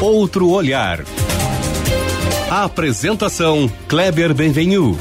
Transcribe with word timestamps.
Outro 0.00 0.48
olhar. 0.50 1.04
A 2.50 2.64
apresentação 2.64 3.68
Kleber 3.88 4.32
Benvenu. 4.32 4.96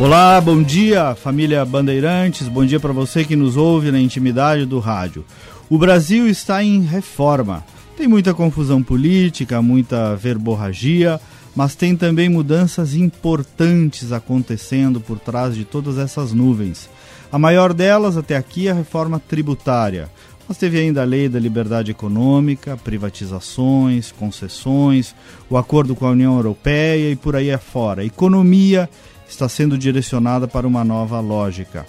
Olá, 0.00 0.40
bom 0.40 0.62
dia, 0.62 1.14
família 1.14 1.64
Bandeirantes. 1.64 2.48
Bom 2.48 2.64
dia 2.64 2.80
para 2.80 2.92
você 2.92 3.24
que 3.24 3.36
nos 3.36 3.56
ouve 3.56 3.90
na 3.90 4.00
intimidade 4.00 4.64
do 4.64 4.78
rádio. 4.78 5.24
O 5.68 5.76
Brasil 5.76 6.26
está 6.26 6.64
em 6.64 6.80
reforma. 6.80 7.64
Tem 7.96 8.06
muita 8.06 8.32
confusão 8.32 8.82
política, 8.82 9.60
muita 9.60 10.14
verborragia, 10.14 11.20
mas 11.58 11.74
tem 11.74 11.96
também 11.96 12.28
mudanças 12.28 12.94
importantes 12.94 14.12
acontecendo 14.12 15.00
por 15.00 15.18
trás 15.18 15.56
de 15.56 15.64
todas 15.64 15.98
essas 15.98 16.32
nuvens. 16.32 16.88
A 17.32 17.36
maior 17.36 17.74
delas 17.74 18.16
até 18.16 18.36
aqui 18.36 18.68
é 18.68 18.70
a 18.70 18.74
reforma 18.74 19.18
tributária. 19.18 20.08
Mas 20.46 20.56
teve 20.56 20.78
ainda 20.78 21.02
a 21.02 21.04
lei 21.04 21.28
da 21.28 21.40
liberdade 21.40 21.90
econômica, 21.90 22.76
privatizações, 22.76 24.12
concessões, 24.12 25.16
o 25.50 25.56
acordo 25.56 25.96
com 25.96 26.06
a 26.06 26.12
União 26.12 26.36
Europeia 26.36 27.10
e 27.10 27.16
por 27.16 27.34
aí 27.34 27.50
afora. 27.50 28.04
Economia 28.04 28.88
está 29.28 29.48
sendo 29.48 29.76
direcionada 29.76 30.46
para 30.46 30.64
uma 30.64 30.84
nova 30.84 31.18
lógica. 31.18 31.84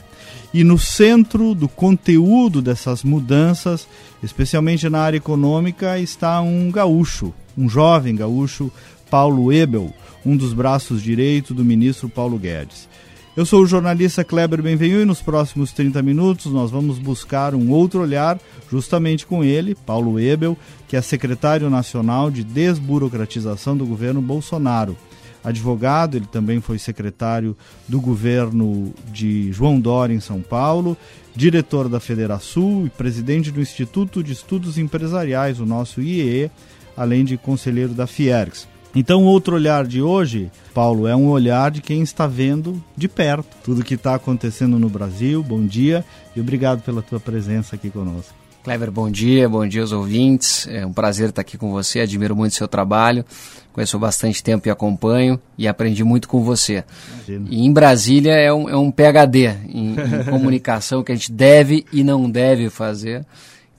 E 0.52 0.64
no 0.64 0.80
centro 0.80 1.54
do 1.54 1.68
conteúdo 1.68 2.60
dessas 2.60 3.04
mudanças, 3.04 3.88
especialmente 4.24 4.90
na 4.90 5.00
área 5.00 5.18
econômica, 5.18 6.00
está 6.00 6.42
um 6.42 6.72
gaúcho, 6.72 7.32
um 7.56 7.70
jovem 7.70 8.16
gaúcho, 8.16 8.72
Paulo 9.10 9.52
Ebel, 9.52 9.94
um 10.26 10.38
dos 10.38 10.54
braços 10.54 11.02
direitos 11.02 11.56
do 11.56 11.66
ministro 11.66 12.08
Paulo 12.08 12.38
Guedes. 12.38 12.88
Eu 13.36 13.46
sou 13.46 13.64
o 13.64 13.66
jornalista 13.66 14.24
Kleber 14.24 14.62
Benvenu 14.62 15.02
e 15.02 15.06
nos 15.06 15.22
próximos 15.22 15.72
30 15.72 16.02
minutos 16.02 16.52
nós 16.52 16.72
vamos 16.72 17.00
buscar 17.00 17.56
um 17.56 17.72
outro 17.72 18.02
olhar 18.02 18.38
justamente 18.70 19.26
com 19.26 19.44
ele, 19.44 19.76
Paulo 19.76 20.20
Ebel, 20.20 20.58
que 20.88 20.98
é 20.98 21.02
secretário 21.02 21.70
nacional 21.70 22.30
de 22.30 22.44
desburocratização 22.44 23.78
do 23.78 23.86
governo 23.86 24.22
Bolsonaro. 24.22 24.98
Advogado, 25.44 26.18
ele 26.18 26.26
também 26.26 26.60
foi 26.60 26.78
secretário 26.78 27.56
do 27.88 28.02
governo 28.02 28.94
de 29.12 29.54
João 29.54 29.80
Dória 29.80 30.14
em 30.14 30.20
São 30.20 30.42
Paulo, 30.42 30.98
diretor 31.34 31.88
da 31.88 32.00
Federação 32.00 32.86
e 32.86 32.90
presidente 32.90 33.52
do 33.52 33.62
Instituto 33.62 34.22
de 34.22 34.34
Estudos 34.34 34.78
Empresariais, 34.78 35.62
o 35.62 35.66
nosso 35.66 36.02
IEE, 36.02 36.52
além 36.98 37.24
de 37.24 37.38
conselheiro 37.38 37.94
da 37.94 38.06
Fiergs. 38.06 38.68
Então, 38.96 39.24
outro 39.24 39.56
olhar 39.56 39.86
de 39.86 40.02
hoje, 40.02 40.52
Paulo, 40.74 41.08
é 41.08 41.16
um 41.16 41.30
olhar 41.30 41.70
de 41.70 41.82
quem 41.82 42.02
está 42.02 42.26
vendo 42.26 42.84
de 42.98 43.08
perto 43.08 43.56
tudo 43.64 43.82
o 43.82 43.84
que 43.84 43.94
está 43.94 44.16
acontecendo 44.16 44.80
no 44.80 44.90
Brasil. 44.90 45.44
Bom 45.44 45.66
dia 45.66 46.04
e 46.36 46.42
obrigado 46.42 46.82
pela 46.82 47.02
tua 47.02 47.20
presença 47.20 47.76
aqui 47.76 47.90
conosco. 47.90 48.34
Clever, 48.64 48.92
bom 48.92 49.10
dia, 49.10 49.48
bom 49.48 49.66
dia 49.66 49.82
aos 49.82 49.92
ouvintes. 49.92 50.68
É 50.68 50.86
um 50.86 50.92
prazer 50.92 51.30
estar 51.30 51.42
aqui 51.42 51.58
com 51.58 51.72
você, 51.72 52.02
admiro 52.02 52.36
muito 52.36 52.52
o 52.52 52.56
seu 52.56 52.68
trabalho. 52.68 53.24
Conheço 53.72 53.98
bastante 53.98 54.44
tempo 54.44 54.68
e 54.68 54.72
acompanho 54.72 55.40
e 55.58 55.68
aprendi 55.68 56.04
muito 56.04 56.28
com 56.28 56.44
você. 56.44 56.84
Imagina. 57.14 57.48
E 57.50 57.66
em 57.66 57.72
Brasília 57.72 58.34
é 58.34 58.52
um, 58.52 58.68
é 58.68 58.76
um 58.76 58.92
PHD 58.92 59.56
em, 59.70 59.92
em 59.94 60.24
comunicação 60.30 61.04
que 61.04 61.12
a 61.12 61.16
gente 61.16 61.32
deve 61.32 61.86
e 61.94 62.04
não 62.04 62.30
deve 62.30 62.70
fazer. 62.70 63.26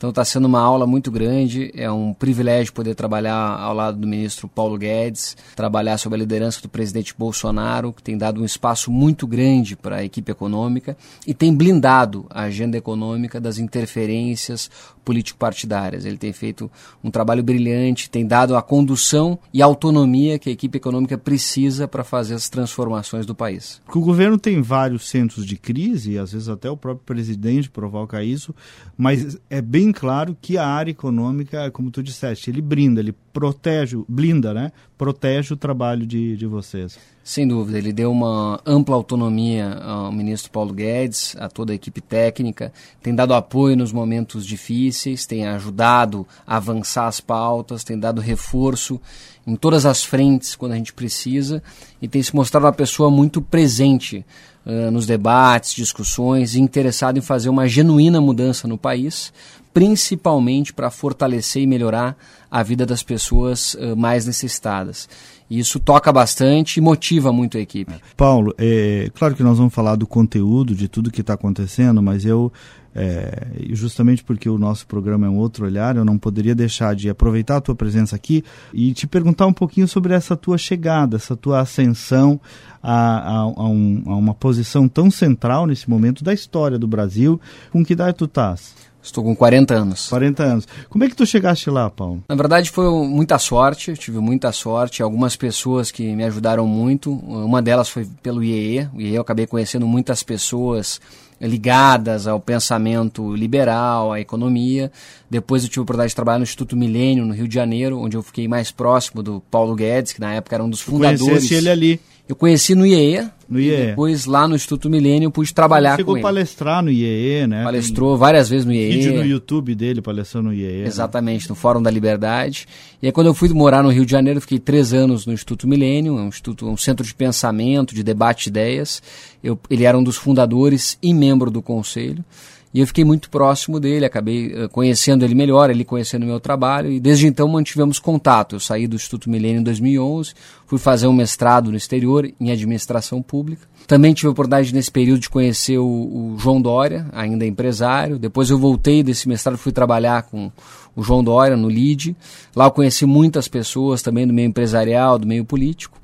Então 0.01 0.09
está 0.09 0.25
sendo 0.25 0.47
uma 0.47 0.63
aula 0.63 0.87
muito 0.87 1.11
grande, 1.11 1.71
é 1.75 1.93
um 1.93 2.15
privilégio 2.15 2.73
poder 2.73 2.95
trabalhar 2.95 3.37
ao 3.37 3.75
lado 3.75 3.99
do 3.99 4.07
ministro 4.09 4.49
Paulo 4.49 4.79
Guedes, 4.79 5.37
trabalhar 5.55 5.99
sob 5.99 6.15
a 6.15 6.19
liderança 6.19 6.63
do 6.63 6.71
presidente 6.71 7.15
Bolsonaro, 7.15 7.93
que 7.93 8.03
tem 8.03 8.17
dado 8.17 8.41
um 8.41 8.45
espaço 8.47 8.91
muito 8.91 9.27
grande 9.27 9.77
para 9.77 9.97
a 9.97 10.03
equipe 10.03 10.33
econômica 10.33 10.97
e 11.27 11.35
tem 11.35 11.55
blindado 11.55 12.25
a 12.31 12.45
agenda 12.45 12.79
econômica 12.79 13.39
das 13.39 13.59
interferências 13.59 14.71
político-partidárias. 15.05 16.07
Ele 16.07 16.17
tem 16.17 16.33
feito 16.33 16.71
um 17.05 17.11
trabalho 17.11 17.43
brilhante, 17.43 18.09
tem 18.09 18.27
dado 18.27 18.57
a 18.57 18.63
condução 18.63 19.39
e 19.53 19.61
a 19.61 19.67
autonomia 19.67 20.39
que 20.39 20.49
a 20.49 20.53
equipe 20.53 20.79
econômica 20.79 21.19
precisa 21.19 21.87
para 21.87 22.05
fazer 22.05 22.35
as 22.35 22.49
transformações 22.49 23.27
do 23.27 23.35
país. 23.35 23.83
O 23.95 24.01
governo 24.01 24.39
tem 24.39 24.63
vários 24.63 25.11
centros 25.11 25.45
de 25.45 25.57
crise, 25.57 26.13
e 26.13 26.19
às 26.19 26.33
vezes 26.33 26.49
até 26.49 26.71
o 26.71 26.77
próprio 26.77 27.05
presidente 27.05 27.69
provoca 27.69 28.25
isso, 28.25 28.55
mas 28.97 29.39
é 29.51 29.61
bem 29.61 29.90
claro 29.93 30.37
que 30.41 30.57
a 30.59 30.67
área 30.67 30.91
econômica, 30.91 31.71
como 31.71 31.91
tu 31.91 32.03
disseste, 32.03 32.51
ele 32.51 32.61
brinda, 32.61 33.01
ele 33.01 33.15
protege, 33.33 33.97
blinda, 34.09 34.53
né? 34.53 34.73
Protege 34.99 35.55
o 35.55 35.57
trabalho 35.57 36.07
de, 36.07 36.37
de 36.37 36.47
vocês. 36.47 36.99
Sem 37.23 37.47
dúvida, 37.47 37.79
ele 37.79 37.93
deu 37.93 38.11
uma 38.11 38.61
ampla 38.67 38.97
autonomia 38.97 39.75
ao 39.75 40.11
ministro 40.11 40.51
Paulo 40.51 40.73
Guedes, 40.73 41.37
a 41.39 41.49
toda 41.49 41.73
a 41.73 41.75
equipe 41.75 42.01
técnica, 42.01 42.73
tem 43.03 43.15
dado 43.15 43.35
apoio 43.35 43.77
nos 43.77 43.93
momentos 43.93 44.45
difíceis, 44.45 45.27
tem 45.27 45.47
ajudado 45.47 46.27
a 46.47 46.57
avançar 46.57 47.07
as 47.07 47.21
pautas, 47.21 47.85
tem 47.85 47.99
dado 47.99 48.21
reforço 48.21 49.01
em 49.47 49.55
todas 49.55 49.87
as 49.87 50.05
frentes 50.05 50.57
quando 50.57 50.73
a 50.73 50.77
gente 50.77 50.93
precisa 50.93 51.63
e 52.01 52.09
tem 52.09 52.23
se 52.23 52.35
mostrado 52.35 52.67
uma 52.67 52.73
pessoa 52.73 53.11
muito 53.11 53.41
presente 53.41 54.25
uh, 54.65 54.91
nos 54.91 55.07
debates, 55.07 55.75
discussões, 55.75 56.55
interessado 56.55 57.19
em 57.19 57.23
fazer 57.23 57.49
uma 57.49 57.69
genuína 57.69 58.21
mudança 58.21 58.67
no 58.67 58.79
país, 58.79 59.33
principalmente 59.73 60.73
para 60.73 60.91
fortalecer 60.91 61.63
e 61.63 61.67
melhorar 61.67 62.17
a 62.51 62.63
vida 62.63 62.85
das 62.85 63.03
pessoas 63.03 63.75
uh, 63.75 63.97
mais 63.97 64.27
necessitadas. 64.27 65.09
E 65.49 65.59
isso 65.59 65.81
toca 65.81 66.13
bastante 66.13 66.77
e 66.77 66.81
motiva 66.81 67.33
muito 67.33 67.59
a 67.59 67.61
equipe. 67.61 67.93
Paulo, 68.17 68.55
é 68.57 69.11
claro 69.15 69.35
que 69.35 69.43
nós 69.43 69.59
vamos 69.59 69.75
falar 69.75 69.97
do 69.97 70.07
conteúdo, 70.07 70.75
de 70.75 70.87
tudo 70.87 71.11
que 71.11 71.23
está 71.23 71.35
acontecendo, 71.35 72.01
mas 72.01 72.25
eu, 72.25 72.53
é, 72.95 73.49
justamente 73.71 74.23
porque 74.23 74.49
o 74.49 74.57
nosso 74.57 74.87
programa 74.87 75.27
é 75.27 75.31
um 75.31 75.37
outro 75.37 75.65
olhar, 75.65 75.97
eu 75.97 76.05
não 76.05 76.19
poderia 76.19 76.55
deixar 76.55 76.95
de 76.95 77.11
aproveitar 77.11 77.57
a 77.57 77.61
tua 77.61 77.75
presença 77.75 78.15
aqui 78.15 78.45
e 78.73 78.93
te 78.93 79.09
perguntar 79.09 79.47
um 79.47 79.53
pouquinho 79.53 79.89
sobre 79.89 80.15
essa 80.15 80.37
tua 80.37 80.57
chegada, 80.57 81.17
essa 81.17 81.37
tua 81.37 81.61
ascensão 81.61 82.41
a, 82.81 82.93
a, 82.93 83.39
a, 83.41 83.69
um, 83.69 84.03
a 84.07 84.15
uma 84.15 84.35
posição 84.35 84.89
tão 84.89 85.11
central 85.11 85.67
nesse 85.67 85.91
momento 85.91 86.23
da 86.23 86.33
história 86.33 86.79
do 86.79 86.87
Brasil. 86.87 87.41
Com 87.73 87.85
que 87.85 87.93
idade 87.93 88.17
tu 88.17 88.25
estás? 88.25 88.90
Estou 89.03 89.25
com 89.25 89.35
40 89.35 89.75
anos. 89.75 90.09
40 90.09 90.43
anos. 90.43 90.69
Como 90.89 91.05
é 91.05 91.09
que 91.09 91.17
tu 91.17 91.25
chegaste 91.25 91.71
lá, 91.71 91.89
Paulo? 91.89 92.23
Na 92.29 92.35
verdade 92.35 92.71
foi 92.71 92.91
muita 93.07 93.39
sorte, 93.39 93.95
tive 93.95 94.19
muita 94.19 94.53
sorte, 94.53 95.03
algumas 95.03 95.37
pessoas 95.37 95.91
que 95.91 96.15
me 96.15 96.25
ajudaram 96.25 96.67
muito. 96.67 97.13
Uma 97.13 97.63
delas 97.63 97.89
foi 97.89 98.07
pelo 98.23 98.45
IEE. 98.45 98.89
O 98.95 99.01
IEE 99.01 99.15
eu 99.15 99.23
acabei 99.23 99.47
conhecendo 99.47 99.87
muitas 99.87 100.23
pessoas 100.23 101.01
ligadas 101.41 102.27
ao 102.27 102.39
pensamento 102.39 103.35
liberal, 103.35 104.13
à 104.13 104.21
economia. 104.21 104.93
Depois 105.31 105.63
eu 105.63 105.71
tive 105.71 105.81
a 105.81 105.83
oportunidade 105.85 106.11
de 106.11 106.17
trabalhar 106.17 106.39
no 106.39 106.45
Instituto 106.45 106.77
Milênio, 106.77 107.25
no 107.25 107.33
Rio 107.33 107.49
de 107.49 107.55
Janeiro, 107.55 107.99
onde 107.99 108.17
eu 108.17 108.23
fiquei 108.23 108.47
mais 108.47 108.71
próximo 108.71 109.23
do 109.23 109.41
Paulo 109.51 109.75
Guedes, 109.75 110.13
que 110.13 110.21
na 110.21 110.35
época 110.35 110.57
era 110.57 110.63
um 110.63 110.69
dos 110.69 110.83
fundadores. 110.83 111.21
Conhecesse 111.21 111.55
ele 111.55 111.71
ali. 111.71 112.01
Eu 112.29 112.37
conheci 112.37 112.75
no 112.75 112.87
IEE. 112.87 113.29
No 113.51 113.59
IEE. 113.59 113.89
depois 113.89 114.27
lá 114.27 114.47
no 114.47 114.55
Instituto 114.55 114.89
Milênio 114.89 115.29
pude 115.29 115.53
trabalhar 115.53 115.97
com 115.97 116.03
ele. 116.03 116.07
Chegou 116.07 116.17
a 116.19 116.21
palestrar 116.21 116.83
no 116.85 116.91
IEE, 116.91 117.49
né? 117.49 117.65
Palestrou 117.65 118.11
Tem 118.13 118.19
várias 118.21 118.49
vezes 118.49 118.65
no 118.65 118.73
IEE. 118.73 118.93
Vídeo 118.93 119.15
no 119.15 119.25
YouTube 119.25 119.75
dele 119.75 120.01
palestrando 120.01 120.51
no 120.51 120.55
IEE. 120.55 120.83
Né? 120.83 120.87
Exatamente, 120.87 121.43
né? 121.43 121.49
no 121.49 121.57
Fórum 121.57 121.83
da 121.83 121.91
Liberdade. 121.91 122.69
E 123.03 123.07
aí 123.07 123.13
quando 123.13 123.27
eu 123.27 123.35
fui 123.35 123.49
morar 123.49 123.83
no 123.83 123.89
Rio 123.89 124.07
de 124.07 124.13
Janeiro, 124.13 124.41
fiquei 124.41 124.61
três 124.61 124.95
anos 124.95 125.27
no 125.27 125.33
Instituto 125.33 125.67
Milênio, 125.67 126.15
um, 126.15 126.29
instituto, 126.29 126.69
um 126.69 126.77
centro 126.77 127.05
de 127.05 127.13
pensamento, 127.13 127.93
de 127.93 128.05
debate 128.05 128.45
de 128.45 128.51
ideias. 128.51 129.03
Eu, 129.43 129.59
ele 129.69 129.83
era 129.83 129.99
um 129.99 130.05
dos 130.05 130.17
fundadores 130.17 130.97
e 131.03 131.13
membro 131.13 131.51
do 131.51 131.61
conselho. 131.61 132.25
E 132.73 132.81
eu 132.81 132.87
fiquei 132.87 133.05
muito 133.05 133.29
próximo 133.31 133.81
dele, 133.81 134.05
acabei 134.05 134.53
uh, 134.53 134.69
conhecendo 134.69 135.25
ele 135.25 135.35
melhor, 135.35 135.71
ele 135.71 135.85
conhecendo 135.85 136.23
o 136.23 136.27
meu 136.27 136.39
trabalho, 136.39 136.91
e 136.91 137.01
desde 137.01 137.27
então 137.27 137.49
mantivemos 137.49 137.99
contato. 137.99 138.55
Eu 138.55 138.61
saí 138.61 138.87
do 138.87 138.95
Instituto 138.95 139.29
Milênio 139.29 139.61
em 139.61 139.65
2011, 139.65 140.33
fui 140.67 140.79
fazer 140.79 141.09
um 141.09 141.13
mestrado 141.13 141.71
no 141.71 141.77
exterior 141.77 142.31
em 142.41 142.51
administração 142.53 143.21
pública. 143.21 143.67
Também 143.89 144.15
tive 144.15 144.29
a 144.29 144.31
oportunidade 144.31 144.73
nesse 144.73 144.91
período 144.91 145.21
de 145.21 145.29
conhecer 145.29 145.79
o, 145.79 145.85
o 145.85 146.37
João 146.39 146.63
Dória, 146.63 147.07
ainda 147.13 147.45
empresário. 147.45 148.21
Depois 148.21 148.51
eu 148.51 148.59
voltei 148.59 149.03
desse 149.03 149.29
mestrado, 149.29 149.59
fui 149.59 149.73
trabalhar 149.73 150.23
com 150.23 150.53
o 150.95 151.03
João 151.03 151.25
Dória 151.25 151.57
no 151.57 151.69
LID. 151.69 152.15
Lá 152.55 152.67
eu 152.67 152.71
conheci 152.71 153.05
muitas 153.05 153.49
pessoas 153.49 154.01
também 154.01 154.29
do 154.29 154.33
meio 154.33 154.47
empresarial, 154.47 155.19
do 155.19 155.27
meio 155.27 155.45
político. 155.45 156.00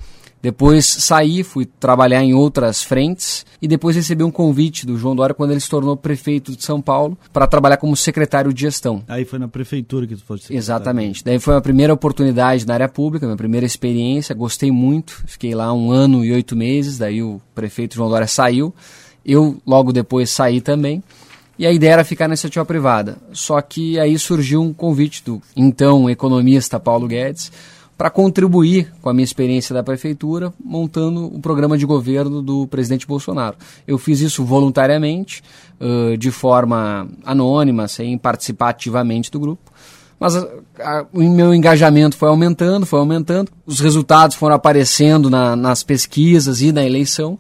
Depois 0.47 0.87
saí, 0.87 1.43
fui 1.43 1.67
trabalhar 1.67 2.23
em 2.23 2.33
outras 2.33 2.81
frentes 2.81 3.45
e 3.61 3.67
depois 3.67 3.97
recebi 3.97 4.23
um 4.23 4.31
convite 4.31 4.87
do 4.87 4.97
João 4.97 5.17
Dória 5.17 5.35
quando 5.35 5.51
ele 5.51 5.59
se 5.59 5.69
tornou 5.69 5.97
prefeito 5.97 6.55
de 6.55 6.63
São 6.63 6.81
Paulo 6.81 7.19
para 7.33 7.49
trabalhar 7.49 7.79
como 7.79 7.97
secretário 7.97 8.55
de 8.55 8.61
gestão. 8.61 9.03
Aí 9.09 9.25
foi 9.25 9.41
na 9.41 9.49
prefeitura 9.49 10.07
que 10.07 10.15
tu 10.15 10.23
fosse 10.23 10.45
secretário. 10.45 10.63
Exatamente. 10.63 11.25
Daí 11.25 11.41
foi 11.41 11.57
a 11.57 11.61
primeira 11.61 11.93
oportunidade 11.93 12.65
na 12.65 12.75
área 12.75 12.89
pública, 12.89 13.27
minha 13.27 13.37
primeira 13.37 13.67
experiência, 13.67 14.37
gostei 14.37 14.71
muito. 14.71 15.21
Fiquei 15.27 15.53
lá 15.53 15.73
um 15.73 15.91
ano 15.91 16.25
e 16.25 16.31
oito 16.31 16.55
meses, 16.55 16.97
daí 16.97 17.21
o 17.25 17.41
prefeito 17.53 17.97
João 17.97 18.09
Dória 18.09 18.29
saiu. 18.29 18.73
Eu 19.25 19.57
logo 19.67 19.93
depois 19.93 20.31
saí 20.31 20.61
também. 20.61 21.03
E 21.59 21.67
a 21.67 21.73
ideia 21.73 21.95
era 21.95 22.05
ficar 22.05 22.29
na 22.29 22.35
iniciativa 22.35 22.65
privada. 22.65 23.17
Só 23.33 23.61
que 23.61 23.99
aí 23.99 24.17
surgiu 24.17 24.63
um 24.63 24.73
convite 24.73 25.25
do 25.25 25.43
então 25.57 26.09
economista 26.09 26.79
Paulo 26.79 27.09
Guedes 27.09 27.51
para 27.97 28.11
contribuir 28.11 28.93
com 29.01 29.09
a 29.09 29.15
minha 29.15 29.25
experiência 29.25 29.75
da 29.75 29.83
prefeitura, 29.83 30.53
montando 30.63 31.27
o 31.27 31.41
programa 31.41 31.79
de 31.79 31.87
governo 31.87 32.43
do 32.43 32.67
presidente 32.67 33.07
Bolsonaro. 33.07 33.57
Eu 33.87 33.97
fiz 33.97 34.21
isso 34.21 34.45
voluntariamente, 34.45 35.43
uh, 35.81 36.17
de 36.17 36.31
forma 36.31 37.09
anônima, 37.25 37.89
sem 37.89 38.19
participar 38.19 38.71
ativamente 38.71 39.31
do 39.31 39.41
grupo. 39.41 39.73
Mas 40.21 40.37
a, 40.37 40.47
a, 40.79 41.07
o 41.13 41.23
meu 41.23 41.55
engajamento 41.55 42.17
foi 42.17 42.29
aumentando, 42.29 42.85
foi 42.85 42.99
aumentando, 42.99 43.51
os 43.65 43.81
resultados 43.81 44.37
foram 44.37 44.57
aparecendo 44.57 45.31
na, 45.31 45.57
nas 45.57 45.83
pesquisas 45.83 46.61
e 46.61 46.73
na 46.73 46.85
eleição. 46.85 47.39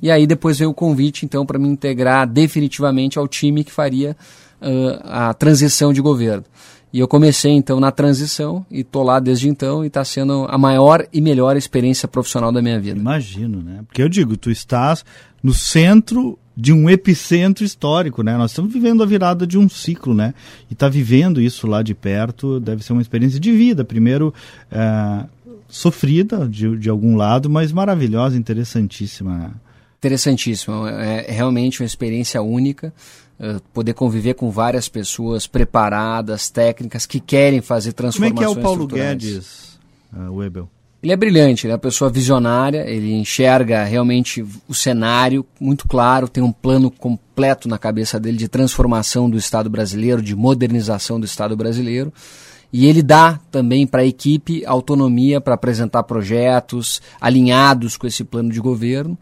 E 0.00 0.10
aí 0.10 0.26
depois 0.26 0.58
veio 0.58 0.70
o 0.70 0.74
convite, 0.74 1.26
então, 1.26 1.44
para 1.44 1.58
me 1.58 1.68
integrar 1.68 2.26
definitivamente 2.26 3.18
ao 3.18 3.26
time 3.26 3.64
que 3.64 3.72
faria 3.72 4.16
uh, 4.60 5.00
a 5.04 5.34
transição 5.34 5.92
de 5.92 6.00
governo. 6.00 6.44
E 6.92 7.00
eu 7.00 7.08
comecei 7.08 7.52
então 7.52 7.78
na 7.80 7.90
transição 7.90 8.64
e 8.70 8.82
tô 8.82 9.02
lá 9.02 9.20
desde 9.20 9.48
então 9.48 9.84
e 9.84 9.88
está 9.88 10.04
sendo 10.04 10.46
a 10.48 10.56
maior 10.56 11.06
e 11.12 11.20
melhor 11.20 11.56
experiência 11.56 12.08
profissional 12.08 12.50
da 12.50 12.62
minha 12.62 12.80
vida. 12.80 12.98
Imagino, 12.98 13.62
né? 13.62 13.80
Porque 13.86 14.02
eu 14.02 14.08
digo, 14.08 14.36
tu 14.36 14.50
estás 14.50 15.04
no 15.42 15.52
centro 15.52 16.38
de 16.56 16.72
um 16.72 16.90
epicentro 16.90 17.62
histórico, 17.62 18.22
né? 18.22 18.36
Nós 18.36 18.50
estamos 18.50 18.72
vivendo 18.72 19.02
a 19.02 19.06
virada 19.06 19.46
de 19.46 19.58
um 19.58 19.68
ciclo, 19.68 20.14
né? 20.14 20.34
E 20.70 20.74
tá 20.74 20.88
vivendo 20.88 21.40
isso 21.40 21.66
lá 21.66 21.82
de 21.82 21.94
perto 21.94 22.58
deve 22.58 22.82
ser 22.82 22.94
uma 22.94 23.02
experiência 23.02 23.38
de 23.38 23.52
vida. 23.52 23.84
Primeiro, 23.84 24.34
é, 24.70 25.24
sofrida 25.68 26.48
de, 26.48 26.76
de 26.76 26.88
algum 26.88 27.16
lado, 27.16 27.50
mas 27.50 27.70
maravilhosa, 27.70 28.36
interessantíssima. 28.36 29.52
Interessantíssimo. 29.98 30.86
É, 30.88 31.26
é 31.28 31.32
realmente 31.32 31.82
uma 31.82 31.86
experiência 31.86 32.40
única. 32.40 32.92
Uh, 33.38 33.60
poder 33.72 33.94
conviver 33.94 34.34
com 34.34 34.50
várias 34.50 34.88
pessoas 34.88 35.46
preparadas, 35.46 36.50
técnicas, 36.50 37.06
que 37.06 37.20
querem 37.20 37.60
fazer 37.60 37.92
transformações 37.92 38.34
Como 38.34 38.50
é 38.50 38.52
que 38.52 38.58
é 38.58 38.60
o 38.60 38.62
Paulo 38.62 38.86
Guedes, 38.88 39.78
uh, 40.12 40.32
Webel? 40.34 40.68
Ele 41.00 41.12
é 41.12 41.16
brilhante, 41.16 41.64
ele 41.64 41.72
é 41.72 41.74
uma 41.74 41.80
pessoa 41.80 42.10
visionária, 42.10 42.84
ele 42.90 43.14
enxerga 43.14 43.84
realmente 43.84 44.44
o 44.66 44.74
cenário 44.74 45.46
muito 45.60 45.86
claro, 45.86 46.28
tem 46.28 46.42
um 46.42 46.50
plano 46.50 46.90
completo 46.90 47.68
na 47.68 47.78
cabeça 47.78 48.18
dele 48.18 48.36
de 48.36 48.48
transformação 48.48 49.30
do 49.30 49.38
Estado 49.38 49.70
brasileiro, 49.70 50.20
de 50.20 50.34
modernização 50.34 51.20
do 51.20 51.26
Estado 51.26 51.56
brasileiro. 51.56 52.12
E 52.72 52.86
ele 52.86 53.00
dá 53.00 53.38
também 53.50 53.86
para 53.86 54.02
a 54.02 54.06
equipe 54.06 54.66
autonomia 54.66 55.40
para 55.40 55.54
apresentar 55.54 56.02
projetos 56.02 57.00
alinhados 57.20 57.96
com 57.96 58.06
esse 58.06 58.24
plano 58.24 58.50
de 58.50 58.60
governo 58.60 59.16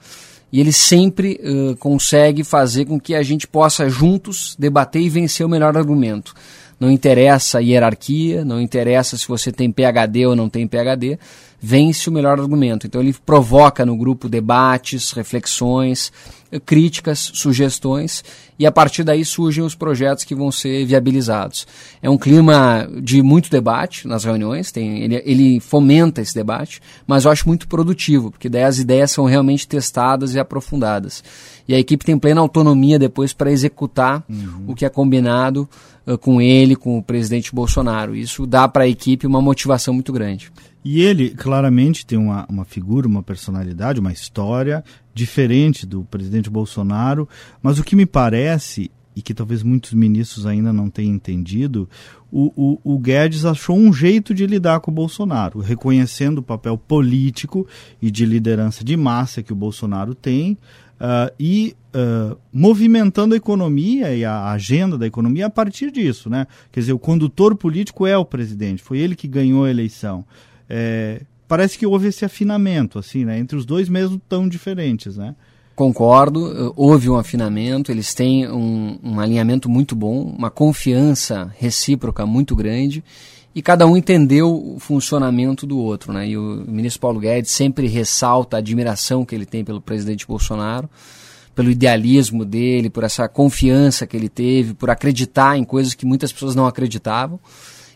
e 0.53 0.61
ele 0.61 0.73
sempre 0.73 1.41
uh, 1.43 1.77
consegue 1.77 2.45
fazer 2.45 2.85
com 2.85 3.01
que 3.01 3.15
a 3.15 3.23
gente 3.23 3.47
possa 3.47 3.89
juntos 3.89 4.55
debater 4.59 5.03
e 5.03 5.09
vencer 5.09 5.45
o 5.45 5.49
melhor 5.49 5.77
argumento. 5.77 6.35
Não 6.79 6.91
interessa 6.91 7.59
a 7.59 7.61
hierarquia, 7.61 8.45
não 8.45 8.61
interessa 8.61 9.17
se 9.17 9.27
você 9.27 9.51
tem 9.51 9.73
PhD 9.73 10.27
ou 10.27 10.37
não 10.37 10.49
tem 10.49 10.67
PhD, 10.67 11.19
vence 11.61 12.09
o 12.09 12.13
melhor 12.13 12.39
argumento. 12.39 12.87
Então 12.87 13.01
ele 13.01 13.15
provoca 13.25 13.85
no 13.85 13.97
grupo 13.97 14.29
debates, 14.29 15.13
reflexões, 15.13 16.13
críticas, 16.65 17.31
sugestões 17.35 18.25
e 18.59 18.67
a 18.67 18.73
partir 18.73 19.03
daí 19.03 19.25
surgem 19.25 19.65
os 19.65 19.75
projetos 19.75 20.25
que 20.25 20.35
vão 20.35 20.51
ser 20.51 20.85
viabilizados. 20.87 21.67
É 22.01 22.09
um 22.09 22.17
clima 22.17 22.89
de 23.03 23.23
muito 23.23 23.51
debate 23.51 24.07
nas 24.07 24.25
reuniões, 24.25 24.71
tem, 24.71 25.03
ele, 25.03 25.23
ele 25.25 25.61
fomenta 25.61 26.21
esse 26.21 26.35
debate, 26.35 26.81
mas 27.07 27.25
eu 27.25 27.31
acho 27.31 27.47
muito 27.49 27.69
produtivo, 27.69 28.31
porque 28.31 28.49
daí 28.49 28.65
as 28.65 28.79
ideias 28.79 29.11
são 29.11 29.25
realmente 29.25 29.67
testadas 29.67 30.35
e 30.35 30.39
aprofundadas. 30.39 31.23
E 31.69 31.75
a 31.75 31.79
equipe 31.79 32.05
tem 32.05 32.19
plena 32.19 32.41
autonomia 32.41 32.99
depois 32.99 33.33
para 33.33 33.51
executar 33.51 34.25
uhum. 34.29 34.65
o 34.69 34.75
que 34.75 34.85
é 34.85 34.89
combinado 34.89 35.69
uh, 36.07 36.17
com 36.17 36.41
ele, 36.41 36.77
com 36.77 36.99
o 36.99 37.03
presidente 37.03 37.55
Bolsonaro. 37.55 38.15
Isso 38.15 38.47
dá 38.47 38.69
para 38.69 38.85
a 38.85 38.89
equipe 38.89 39.27
uma 39.27 39.43
motivação 39.43 39.93
muito 39.93 40.13
grande. 40.13 40.53
E 40.85 41.01
ele 41.01 41.31
claramente 41.31 42.07
tem 42.07 42.17
uma, 42.17 42.47
uma 42.49 42.65
figura, 42.65 43.09
uma 43.09 43.21
personalidade, 43.21 43.99
uma 43.99 44.13
história 44.13 44.85
diferente 45.13 45.85
do 45.85 46.05
presidente 46.05 46.49
Bolsonaro, 46.49 47.29
mas 47.61 47.81
o 47.81 47.83
que 47.83 47.97
me 47.97 48.07
parece, 48.07 48.89
e 49.17 49.21
que 49.21 49.35
talvez 49.35 49.65
muitos 49.65 49.93
ministros 49.93 50.47
ainda 50.47 50.73
não 50.73 50.89
tenham 50.89 51.13
entendido, 51.13 51.89
o, 52.31 52.53
o, 52.55 52.95
o 52.95 52.99
Guedes 53.01 53.45
achou 53.45 53.77
um 53.77 53.93
jeito 53.93 54.33
de 54.33 54.47
lidar 54.47 54.79
com 54.79 54.93
o 54.93 54.95
Bolsonaro, 54.95 55.59
reconhecendo 55.59 56.39
o 56.39 56.43
papel 56.43 56.79
político 56.79 57.67
e 58.01 58.09
de 58.09 58.25
liderança 58.25 58.85
de 58.85 58.97
massa 58.97 59.43
que 59.43 59.53
o 59.53 59.57
Bolsonaro 59.57 60.15
tem, 60.15 60.57
uh, 61.01 61.33
e 61.39 61.77
uh, 61.95 62.37
movimentando 62.53 63.35
a 63.35 63.37
economia 63.37 64.15
e 64.15 64.25
a 64.25 64.51
agenda 64.51 64.99
da 64.99 65.07
economia 65.07 65.47
a 65.47 65.51
partir 65.51 65.91
disso. 65.91 66.29
Né? 66.29 66.47
Quer 66.71 66.81
dizer, 66.81 66.93
o 66.93 66.99
condutor 66.99 67.55
político 67.57 68.07
é 68.07 68.17
o 68.17 68.25
presidente, 68.25 68.83
foi 68.83 68.99
ele 68.99 69.15
que 69.15 69.29
ganhou 69.29 69.65
a 69.65 69.71
eleição 69.71 70.25
é, 70.69 71.23
parece 71.47 71.79
que 71.79 71.87
houve 71.87 72.09
esse 72.09 72.25
afinamento, 72.25 72.99
assim, 72.99 73.25
né? 73.25 73.39
Entre 73.39 73.57
os 73.57 73.65
dois 73.65 73.89
mesmo 73.89 74.21
tão 74.29 74.49
diferentes, 74.49 75.17
né? 75.17 75.35
Concordo, 75.75 76.73
houve 76.75 77.11
um 77.11 77.17
afinamento, 77.17 77.93
eles 77.93 78.15
têm 78.15 78.51
um, 78.51 78.99
um 79.03 79.21
alinhamento 79.21 79.69
muito 79.69 79.95
bom, 79.95 80.23
uma 80.23 80.51
confiança 80.51 81.53
recíproca 81.59 82.25
muito 82.25 82.57
grande 82.57 83.05
e 83.57 83.63
cada 83.63 83.87
um 83.87 83.97
entendeu 83.97 84.55
o 84.55 84.79
funcionamento 84.79 85.67
do 85.67 85.79
outro. 85.79 86.13
Né? 86.13 86.29
E 86.29 86.37
o 86.37 86.63
ministro 86.69 87.01
Paulo 87.01 87.19
Guedes 87.19 87.51
sempre 87.51 87.87
ressalta 87.87 88.57
a 88.57 88.59
admiração 88.59 89.25
que 89.25 89.35
ele 89.35 89.47
tem 89.47 89.65
pelo 89.65 89.81
presidente 89.81 90.27
Bolsonaro, 90.27 90.91
pelo 91.55 91.71
idealismo 91.71 92.45
dele, 92.45 92.91
por 92.91 93.03
essa 93.03 93.27
confiança 93.27 94.07
que 94.07 94.15
ele 94.15 94.29
teve, 94.29 94.75
por 94.75 94.91
acreditar 94.91 95.57
em 95.57 95.65
coisas 95.65 95.95
que 95.95 96.05
muitas 96.05 96.31
pessoas 96.31 96.55
não 96.55 96.67
acreditavam 96.67 97.41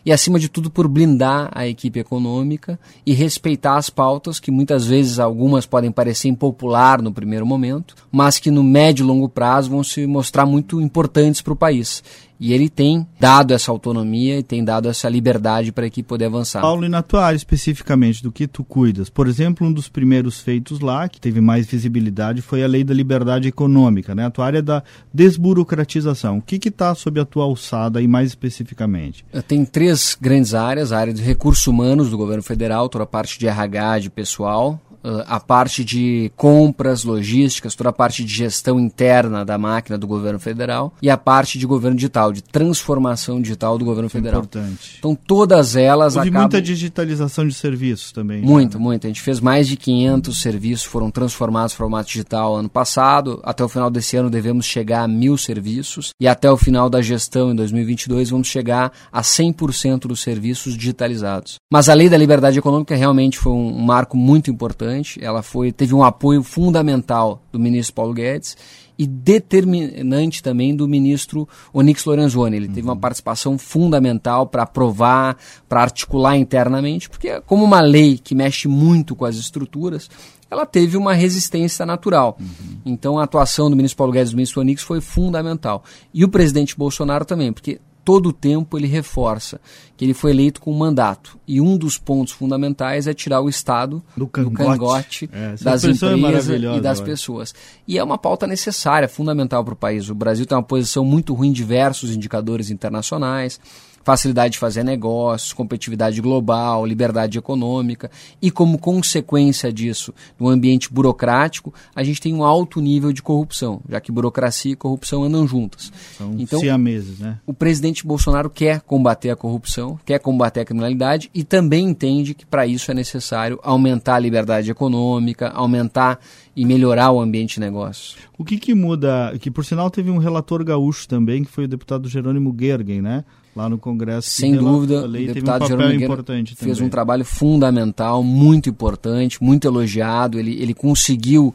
e, 0.03 0.11
acima 0.11 0.39
de 0.39 0.49
tudo, 0.49 0.71
por 0.71 0.87
blindar 0.87 1.49
a 1.53 1.67
equipe 1.67 1.99
econômica 1.99 2.79
e 3.05 3.13
respeitar 3.13 3.77
as 3.77 3.87
pautas 3.89 4.39
que 4.39 4.49
muitas 4.49 4.87
vezes 4.87 5.19
algumas 5.19 5.67
podem 5.67 5.91
parecer 5.91 6.27
impopular 6.27 7.01
no 7.01 7.13
primeiro 7.13 7.45
momento, 7.45 7.95
mas 8.11 8.39
que 8.39 8.49
no 8.49 8.63
médio 8.63 9.03
e 9.03 9.07
longo 9.07 9.29
prazo 9.29 9.69
vão 9.69 9.83
se 9.83 10.07
mostrar 10.07 10.45
muito 10.45 10.81
importantes 10.81 11.41
para 11.41 11.53
o 11.53 11.55
país. 11.55 12.03
E 12.41 12.53
ele 12.53 12.69
tem 12.69 13.05
dado 13.19 13.53
essa 13.53 13.69
autonomia 13.69 14.39
e 14.39 14.43
tem 14.43 14.65
dado 14.65 14.89
essa 14.89 15.07
liberdade 15.07 15.71
para 15.71 15.83
a 15.83 15.87
equipe 15.87 16.09
poder 16.09 16.25
avançar. 16.25 16.59
Paulo, 16.59 16.83
e 16.83 16.89
na 16.89 17.03
tua 17.03 17.23
área 17.23 17.37
especificamente, 17.37 18.23
do 18.23 18.31
que 18.31 18.47
tu 18.47 18.63
cuidas? 18.63 19.11
Por 19.11 19.27
exemplo, 19.27 19.67
um 19.67 19.71
dos 19.71 19.87
primeiros 19.87 20.39
feitos 20.39 20.79
lá, 20.79 21.07
que 21.07 21.21
teve 21.21 21.39
mais 21.39 21.67
visibilidade, 21.67 22.41
foi 22.41 22.63
a 22.63 22.67
Lei 22.67 22.83
da 22.83 22.95
Liberdade 22.95 23.47
Econômica, 23.47 24.15
né? 24.15 24.25
A 24.25 24.31
tua 24.31 24.47
área 24.47 24.57
é 24.57 24.61
da 24.63 24.81
desburocratização. 25.13 26.39
O 26.39 26.41
que 26.41 26.67
está 26.67 26.95
sob 26.95 27.19
a 27.19 27.25
tua 27.25 27.43
alçada 27.43 28.01
e 28.01 28.07
mais 28.07 28.29
especificamente? 28.29 29.23
Tem 29.47 29.63
três 29.63 30.17
grandes 30.19 30.55
áreas. 30.55 30.91
A 30.91 30.97
área 30.97 31.13
de 31.13 31.21
recursos 31.21 31.67
humanos 31.67 32.09
do 32.09 32.17
governo 32.17 32.41
federal, 32.41 32.89
toda 32.89 33.03
a 33.03 33.07
parte 33.07 33.37
de 33.37 33.45
RH, 33.45 33.99
de 33.99 34.09
pessoal, 34.09 34.81
a 35.03 35.39
parte 35.39 35.83
de 35.83 36.31
compras, 36.35 37.03
logísticas, 37.03 37.75
toda 37.75 37.89
a 37.89 37.93
parte 37.93 38.23
de 38.23 38.33
gestão 38.33 38.79
interna 38.79 39.43
da 39.43 39.57
máquina 39.57 39.97
do 39.97 40.07
governo 40.07 40.39
federal 40.39 40.93
e 41.01 41.09
a 41.09 41.17
parte 41.17 41.57
de 41.57 41.65
governo 41.65 41.95
digital, 41.95 42.31
de 42.31 42.43
transformação 42.43 43.41
digital 43.41 43.77
do 43.77 43.85
governo 43.85 44.09
federal. 44.09 44.41
Importante. 44.41 44.97
Então 44.99 45.15
todas 45.15 45.75
elas 45.75 46.15
Houve 46.15 46.29
acabam... 46.29 46.43
muita 46.43 46.61
digitalização 46.61 47.47
de 47.47 47.53
serviços 47.53 48.11
também. 48.11 48.41
Muito, 48.41 48.77
né? 48.77 48.83
muito. 48.83 49.07
A 49.07 49.09
gente 49.09 49.21
fez 49.21 49.39
mais 49.39 49.67
de 49.67 49.75
500 49.75 50.41
serviços, 50.41 50.85
foram 50.85 51.09
transformados 51.09 51.73
em 51.73 51.77
formato 51.77 52.07
digital 52.07 52.55
ano 52.55 52.69
passado. 52.69 53.39
Até 53.43 53.63
o 53.63 53.69
final 53.69 53.89
desse 53.89 54.15
ano 54.17 54.29
devemos 54.29 54.65
chegar 54.65 55.03
a 55.03 55.07
mil 55.07 55.37
serviços 55.37 56.11
e 56.19 56.27
até 56.27 56.51
o 56.51 56.57
final 56.57 56.89
da 56.89 57.01
gestão 57.01 57.51
em 57.51 57.55
2022 57.55 58.29
vamos 58.29 58.47
chegar 58.47 58.91
a 59.11 59.21
100% 59.21 60.01
dos 60.01 60.21
serviços 60.21 60.77
digitalizados. 60.77 61.55
Mas 61.71 61.89
a 61.89 61.93
lei 61.93 62.09
da 62.09 62.17
liberdade 62.17 62.59
econômica 62.59 62.95
realmente 62.95 63.37
foi 63.37 63.51
um 63.51 63.79
marco 63.79 64.15
muito 64.15 64.51
importante 64.51 64.90
importante, 64.91 65.23
ela 65.23 65.41
foi, 65.41 65.71
teve 65.71 65.95
um 65.95 66.03
apoio 66.03 66.43
fundamental 66.43 67.41
do 67.51 67.59
ministro 67.59 67.95
Paulo 67.95 68.13
Guedes 68.13 68.57
e 68.97 69.07
determinante 69.07 70.43
também 70.43 70.75
do 70.75 70.87
ministro 70.87 71.47
Onix 71.73 72.05
Lorenzoni. 72.05 72.55
Ele 72.55 72.67
uhum. 72.67 72.73
teve 72.73 72.87
uma 72.87 72.93
uhum. 72.93 72.99
participação 72.99 73.57
fundamental 73.57 74.45
para 74.45 74.63
aprovar, 74.63 75.37
para 75.67 75.81
articular 75.81 76.37
internamente, 76.37 77.09
porque 77.09 77.41
como 77.41 77.63
uma 77.63 77.81
lei 77.81 78.17
que 78.17 78.35
mexe 78.35 78.67
muito 78.67 79.15
com 79.15 79.25
as 79.25 79.37
estruturas, 79.37 80.09
ela 80.49 80.65
teve 80.65 80.97
uma 80.97 81.13
resistência 81.13 81.85
natural. 81.85 82.37
Uhum. 82.39 82.77
Então 82.85 83.17
a 83.17 83.23
atuação 83.23 83.69
do 83.69 83.75
ministro 83.75 83.97
Paulo 83.97 84.13
Guedes 84.13 84.29
e 84.29 84.33
do 84.33 84.37
ministro 84.37 84.61
Onix 84.61 84.83
foi 84.83 84.99
fundamental. 85.01 85.83
E 86.13 86.23
o 86.23 86.29
presidente 86.29 86.77
Bolsonaro 86.77 87.25
também, 87.25 87.51
porque 87.53 87.79
todo 88.03 88.29
o 88.29 88.33
tempo 88.33 88.77
ele 88.77 88.87
reforça 88.87 89.59
que 89.95 90.05
ele 90.05 90.13
foi 90.13 90.31
eleito 90.31 90.59
com 90.59 90.71
um 90.71 90.77
mandato. 90.77 91.37
E 91.47 91.61
um 91.61 91.77
dos 91.77 91.97
pontos 91.97 92.33
fundamentais 92.33 93.07
é 93.07 93.13
tirar 93.13 93.41
o 93.41 93.49
Estado 93.49 94.03
do 94.17 94.27
cangote, 94.27 94.49
do 94.49 94.57
cangote 94.57 95.29
é, 95.31 95.55
das 95.61 95.83
é 95.83 95.91
empresas 95.91 96.49
é 96.49 96.77
e 96.77 96.81
das 96.81 96.99
pessoas. 96.99 97.53
E 97.87 97.97
é 97.97 98.03
uma 98.03 98.17
pauta 98.17 98.47
necessária, 98.47 99.07
fundamental 99.07 99.63
para 99.63 99.73
o 99.73 99.77
país. 99.77 100.09
O 100.09 100.15
Brasil 100.15 100.45
tem 100.45 100.57
uma 100.57 100.63
posição 100.63 101.05
muito 101.05 101.33
ruim 101.33 101.49
em 101.49 101.53
diversos 101.53 102.15
indicadores 102.15 102.69
internacionais 102.71 103.59
facilidade 104.03 104.53
de 104.53 104.59
fazer 104.59 104.83
negócios, 104.83 105.53
competitividade 105.53 106.21
global, 106.21 106.85
liberdade 106.85 107.37
econômica 107.37 108.09
e 108.41 108.49
como 108.49 108.77
consequência 108.77 109.71
disso, 109.71 110.13
no 110.39 110.47
ambiente 110.47 110.91
burocrático, 110.91 111.73
a 111.95 112.03
gente 112.03 112.21
tem 112.21 112.33
um 112.33 112.43
alto 112.43 112.79
nível 112.81 113.11
de 113.11 113.21
corrupção, 113.21 113.81
já 113.89 113.99
que 113.99 114.11
burocracia 114.11 114.73
e 114.73 114.75
corrupção 114.75 115.23
andam 115.23 115.47
juntas. 115.47 115.91
São 116.17 116.35
então, 116.37 116.59
siameses, 116.59 117.19
né? 117.19 117.39
O 117.45 117.53
presidente 117.53 118.05
Bolsonaro 118.05 118.49
quer 118.49 118.81
combater 118.81 119.29
a 119.29 119.35
corrupção, 119.35 119.99
quer 120.05 120.19
combater 120.19 120.61
a 120.61 120.65
criminalidade 120.65 121.29
e 121.33 121.43
também 121.43 121.85
entende 121.85 122.33
que 122.33 122.45
para 122.45 122.65
isso 122.67 122.91
é 122.91 122.93
necessário 122.93 123.59
aumentar 123.63 124.15
a 124.15 124.19
liberdade 124.19 124.71
econômica, 124.71 125.49
aumentar 125.49 126.19
e 126.55 126.65
melhorar 126.65 127.11
o 127.11 127.19
ambiente 127.19 127.55
de 127.55 127.59
negócios. 127.61 128.17
O 128.37 128.43
que, 128.43 128.57
que 128.57 128.73
muda? 128.73 129.37
Que 129.39 129.49
por 129.49 129.63
sinal 129.63 129.89
teve 129.89 130.09
um 130.09 130.17
relator 130.17 130.63
gaúcho 130.63 131.07
também, 131.07 131.43
que 131.43 131.51
foi 131.51 131.65
o 131.65 131.67
deputado 131.67 132.09
Jerônimo 132.09 132.55
Gergen, 132.57 133.01
né? 133.01 133.23
Lá 133.55 133.67
no 133.67 133.77
Congresso. 133.77 134.29
Sem 134.29 134.55
dúvida, 134.55 135.05
lei, 135.05 135.29
o 135.29 135.33
deputado 135.33 135.65
um 135.65 135.67
Jerônimo 135.67 136.03
importante 136.03 136.55
fez 136.55 136.77
também. 136.77 136.87
um 136.87 136.89
trabalho 136.89 137.25
fundamental, 137.25 138.23
muito 138.23 138.69
importante, 138.69 139.43
muito 139.43 139.67
elogiado. 139.67 140.39
Ele, 140.39 140.61
ele 140.61 140.73
conseguiu 140.73 141.53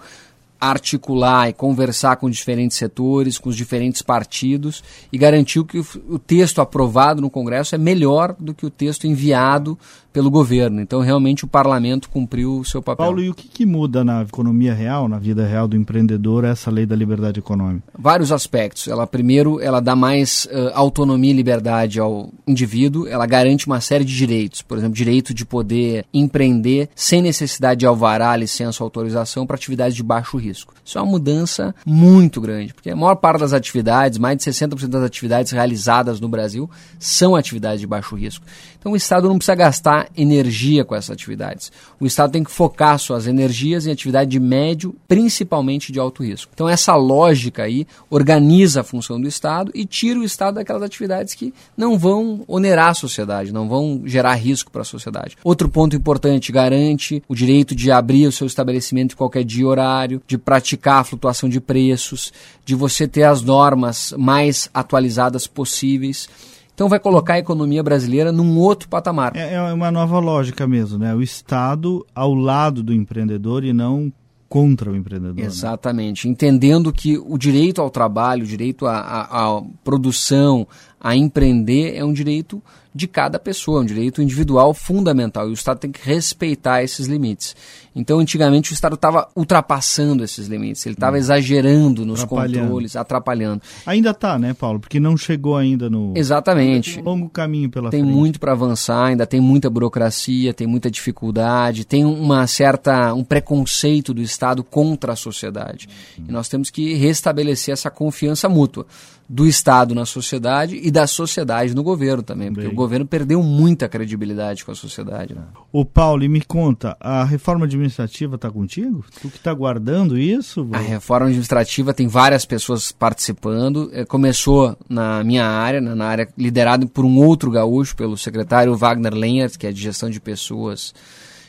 articular 0.71 1.49
e 1.49 1.53
conversar 1.53 2.17
com 2.17 2.29
diferentes 2.29 2.77
setores, 2.77 3.39
com 3.39 3.49
os 3.49 3.57
diferentes 3.57 4.03
partidos 4.03 4.83
e 5.13 5.19
garantiu 5.19 5.65
que 5.65 5.79
o, 5.79 5.87
o 6.09 6.19
texto 6.19 6.61
aprovado 6.61 7.21
no 7.21 7.31
Congresso 7.31 7.75
é 7.75 7.79
melhor 7.79 8.35
do 8.39 8.55
que 8.55 8.67
o 8.67 8.71
texto 8.71 9.07
enviado 9.07 9.79
pelo 10.17 10.31
governo. 10.31 10.81
Então, 10.81 11.01
realmente, 11.01 11.45
o 11.45 11.47
parlamento 11.47 12.09
cumpriu 12.09 12.61
o 12.61 12.65
seu 12.65 12.81
papel. 12.81 13.05
Paulo, 13.05 13.23
e 13.23 13.29
o 13.29 13.35
que, 13.35 13.47
que, 13.49 13.67
muda 13.67 14.03
na 14.03 14.23
economia 14.23 14.73
real, 14.73 15.09
na 15.09 15.19
vida 15.19 15.47
real 15.47 15.69
do 15.69 15.77
empreendedor, 15.77 16.43
essa 16.43 16.71
lei 16.71 16.87
da 16.87 16.97
liberdade 16.97 17.39
econômica? 17.39 17.83
Vários 17.99 18.33
aspectos. 18.33 18.89
Ela, 18.89 19.07
primeiro, 19.07 19.61
ela 19.61 19.79
dá 19.79 19.95
mais 19.95 20.47
uh, 20.47 20.71
autonomia 20.73 21.31
e 21.31 21.35
liberdade 21.35 22.01
ao 22.01 22.31
indivíduo, 22.47 23.07
ela 23.07 23.27
garante 23.27 23.67
uma 23.67 23.79
série 23.79 24.07
de 24.07 24.17
direitos. 24.17 24.63
Por 24.63 24.79
exemplo, 24.79 24.97
direito 24.97 25.35
de 25.35 25.45
poder 25.45 26.07
empreender 26.15 26.89
sem 26.95 27.21
necessidade 27.21 27.81
de 27.81 27.87
alvará, 27.87 28.35
licença 28.35 28.83
ou 28.83 28.87
autorização 28.87 29.47
para 29.47 29.57
atividades 29.57 29.95
de 29.95 30.03
baixo 30.03 30.39
risco. 30.39 30.56
Isso 30.85 30.99
é 30.99 31.03
uma 31.03 31.11
mudança 31.11 31.75
muito 31.85 32.41
grande, 32.41 32.73
porque 32.73 32.91
a 32.91 32.97
maior 32.97 33.17
parte 33.17 33.41
das 33.41 33.53
atividades, 33.53 34.19
mais 34.19 34.39
de 34.39 34.45
60% 34.45 34.87
das 34.87 35.03
atividades 35.03 35.53
realizadas 35.53 36.21
no 36.21 36.29
Brasil, 36.29 36.71
são 36.99 37.35
atividades 37.35 37.81
de 37.81 37.87
baixo 37.87 38.15
risco. 38.15 38.45
Então, 38.79 38.93
o 38.93 38.97
Estado 38.97 39.29
não 39.29 39.37
precisa 39.37 39.57
gastar 39.57 40.09
energia 40.17 40.85
com 40.85 40.95
essas 40.95 41.11
atividades. 41.11 41.73
O 41.99 42.07
Estado 42.07 42.31
tem 42.31 42.45
que 42.45 42.53
focar 42.53 42.97
suas 43.01 43.27
energias 43.27 43.85
em 43.85 43.91
atividade 43.91 44.31
de 44.31 44.39
médio, 44.39 44.95
principalmente 45.09 45.91
de 45.91 45.99
alto 45.99 46.23
risco. 46.23 46.53
Então, 46.55 46.69
essa 46.69 46.95
lógica 46.95 47.65
aí 47.65 47.85
organiza 48.09 48.83
a 48.83 48.85
função 48.85 49.21
do 49.21 49.27
Estado 49.27 49.73
e 49.75 49.85
tira 49.85 50.21
o 50.21 50.25
Estado 50.25 50.55
daquelas 50.55 50.85
atividades 50.85 51.35
que 51.35 51.53
não 51.77 51.99
vão 51.99 52.45
onerar 52.47 52.91
a 52.91 52.95
sociedade, 52.95 53.53
não 53.53 53.69
vão 53.69 54.03
gerar 54.05 54.35
risco 54.35 54.71
para 54.71 54.83
a 54.83 54.85
sociedade. 54.85 55.37
Outro 55.43 55.69
ponto 55.69 55.97
importante, 55.97 56.53
garante 56.53 57.21
o 57.29 57.35
direito 57.35 57.75
de 57.75 57.91
abrir 57.91 58.29
o 58.29 58.33
seu 58.33 58.47
estabelecimento 58.47 59.15
em 59.15 59.17
qualquer 59.17 59.43
dia 59.43 59.63
e 59.63 59.67
horário, 59.67 60.23
de 60.29 60.36
praticar 60.38 61.00
a 61.00 61.05
flutuação 61.05 61.49
de 61.49 61.61
preços, 61.61 62.33
de 62.64 62.75
você 62.75 63.07
ter 63.07 63.25
as 63.25 63.43
normas 63.43 64.14
mais 64.16 64.71
atualizadas 64.73 65.47
possíveis. 65.47 66.28
Então 66.75 66.88
vai 66.88 66.99
colocar 66.99 67.35
a 67.35 67.38
economia 67.38 67.83
brasileira 67.83 68.31
num 68.31 68.59
outro 68.59 68.88
patamar. 68.88 69.35
É, 69.35 69.55
é 69.55 69.73
uma 69.73 69.90
nova 69.90 70.19
lógica 70.19 70.66
mesmo, 70.66 70.99
né? 70.99 71.14
O 71.14 71.23
Estado 71.23 72.05
ao 72.14 72.35
lado 72.35 72.83
do 72.83 72.93
empreendedor 72.93 73.64
e 73.64 73.73
não 73.73 74.12
contra 74.49 74.90
o 74.90 74.97
empreendedor. 74.97 75.37
Né? 75.37 75.45
Exatamente. 75.45 76.26
Né? 76.26 76.33
Entendendo 76.33 76.93
que 76.93 77.19
o 77.19 77.37
direito 77.38 77.81
ao 77.81 77.90
trabalho, 77.90 78.45
o 78.45 78.47
direito 78.47 78.87
à, 78.87 78.99
à, 78.99 79.57
à 79.59 79.62
produção, 79.83 80.66
a 81.00 81.15
empreender 81.15 81.95
é 81.97 82.05
um 82.05 82.12
direito 82.12 82.62
de 82.97 83.07
cada 83.07 83.38
pessoa, 83.38 83.83
um 83.83 83.85
direito 83.85 84.23
individual 84.23 84.73
fundamental. 84.73 85.47
E 85.47 85.50
o 85.50 85.53
Estado 85.53 85.79
tem 85.79 85.93
que 85.93 86.00
respeitar 86.03 86.83
esses 86.83 87.07
limites. 87.07 87.55
Então, 87.95 88.19
antigamente, 88.19 88.73
o 88.73 88.75
Estado 88.75 88.95
estava 88.95 89.29
ultrapassando 89.37 90.25
esses 90.25 90.47
limites, 90.47 90.85
ele 90.87 90.95
estava 90.95 91.17
hum. 91.17 91.19
exagerando 91.19 92.07
nos 92.07 92.25
controles, 92.25 92.97
atrapalhando. 92.97 93.62
Ainda 93.85 94.11
está, 94.11 94.38
né, 94.38 94.55
Paulo? 94.55 94.81
Porque 94.81 94.99
não 94.99 95.17
chegou 95.17 95.57
ainda 95.57 95.91
no. 95.91 96.15
Exatamente. 96.17 96.95
Tem 96.95 97.03
um 97.03 97.07
longo 97.07 97.29
caminho 97.29 97.71
pela 97.71 97.91
tem 97.91 98.00
frente. 98.00 98.12
Tem 98.12 98.21
muito 98.21 98.41
para 98.41 98.53
avançar, 98.53 99.07
ainda 99.07 99.26
tem 99.26 99.41
muita 99.41 99.69
burocracia, 99.69 100.55
tem 100.55 100.67
muita 100.67 100.91
dificuldade, 100.91 101.85
tem 101.85 102.05
uma 102.05 102.47
certa. 102.47 103.12
um 103.12 103.25
preconceito 103.25 104.15
do 104.15 104.23
Estado 104.23 104.65
contra 104.65 105.12
a 105.12 105.17
sociedade. 105.17 105.88
Hum. 106.19 106.25
E 106.29 106.33
nós 106.33 106.49
temos 106.49 106.71
que 106.71 106.95
restabelecer 106.95 107.73
essa 107.73 107.91
confiança 107.91 108.49
mútua 108.49 108.87
do 109.28 109.47
Estado 109.47 109.95
na 109.95 110.06
sociedade 110.06 110.78
e 110.80 110.90
da 110.90 111.06
sociedade 111.06 111.75
no 111.75 111.83
governo 111.83 112.23
também, 112.23 112.52
porque 112.52 112.68
Bem. 112.68 112.73
o 112.73 112.76
governo 112.76 113.04
perdeu 113.04 113.42
muita 113.42 113.88
credibilidade 113.88 114.64
com 114.64 114.71
a 114.71 114.75
sociedade. 114.75 115.35
Né? 115.35 115.42
O 115.73 115.85
Paulo, 115.85 116.23
e 116.23 116.28
me 116.28 116.40
conta, 116.40 116.97
a 117.00 117.25
reforma 117.25 117.64
administrativa 117.64 118.37
está 118.37 118.50
contigo? 118.50 119.04
Tu 119.21 119.28
que 119.28 119.37
está 119.37 119.52
guardando 119.52 120.16
isso? 120.16 120.68
A 120.73 120.78
reforma 120.78 121.26
administrativa 121.26 121.92
tem 121.92 122.06
várias 122.06 122.45
pessoas 122.45 122.92
participando. 122.92 123.90
É, 123.92 124.04
começou 124.04 124.76
na 124.88 125.25
minha 125.25 125.47
área, 125.47 125.80
na 125.80 126.06
área 126.06 126.28
liderada 126.38 126.87
por 126.87 127.04
um 127.04 127.18
outro 127.18 127.50
gaúcho, 127.50 127.97
pelo 127.97 128.16
secretário 128.16 128.76
Wagner 128.76 129.14
Lenhart, 129.14 129.56
que 129.56 129.66
é 129.66 129.73
de 129.73 129.80
gestão 129.80 130.09
de 130.09 130.21
pessoas, 130.21 130.95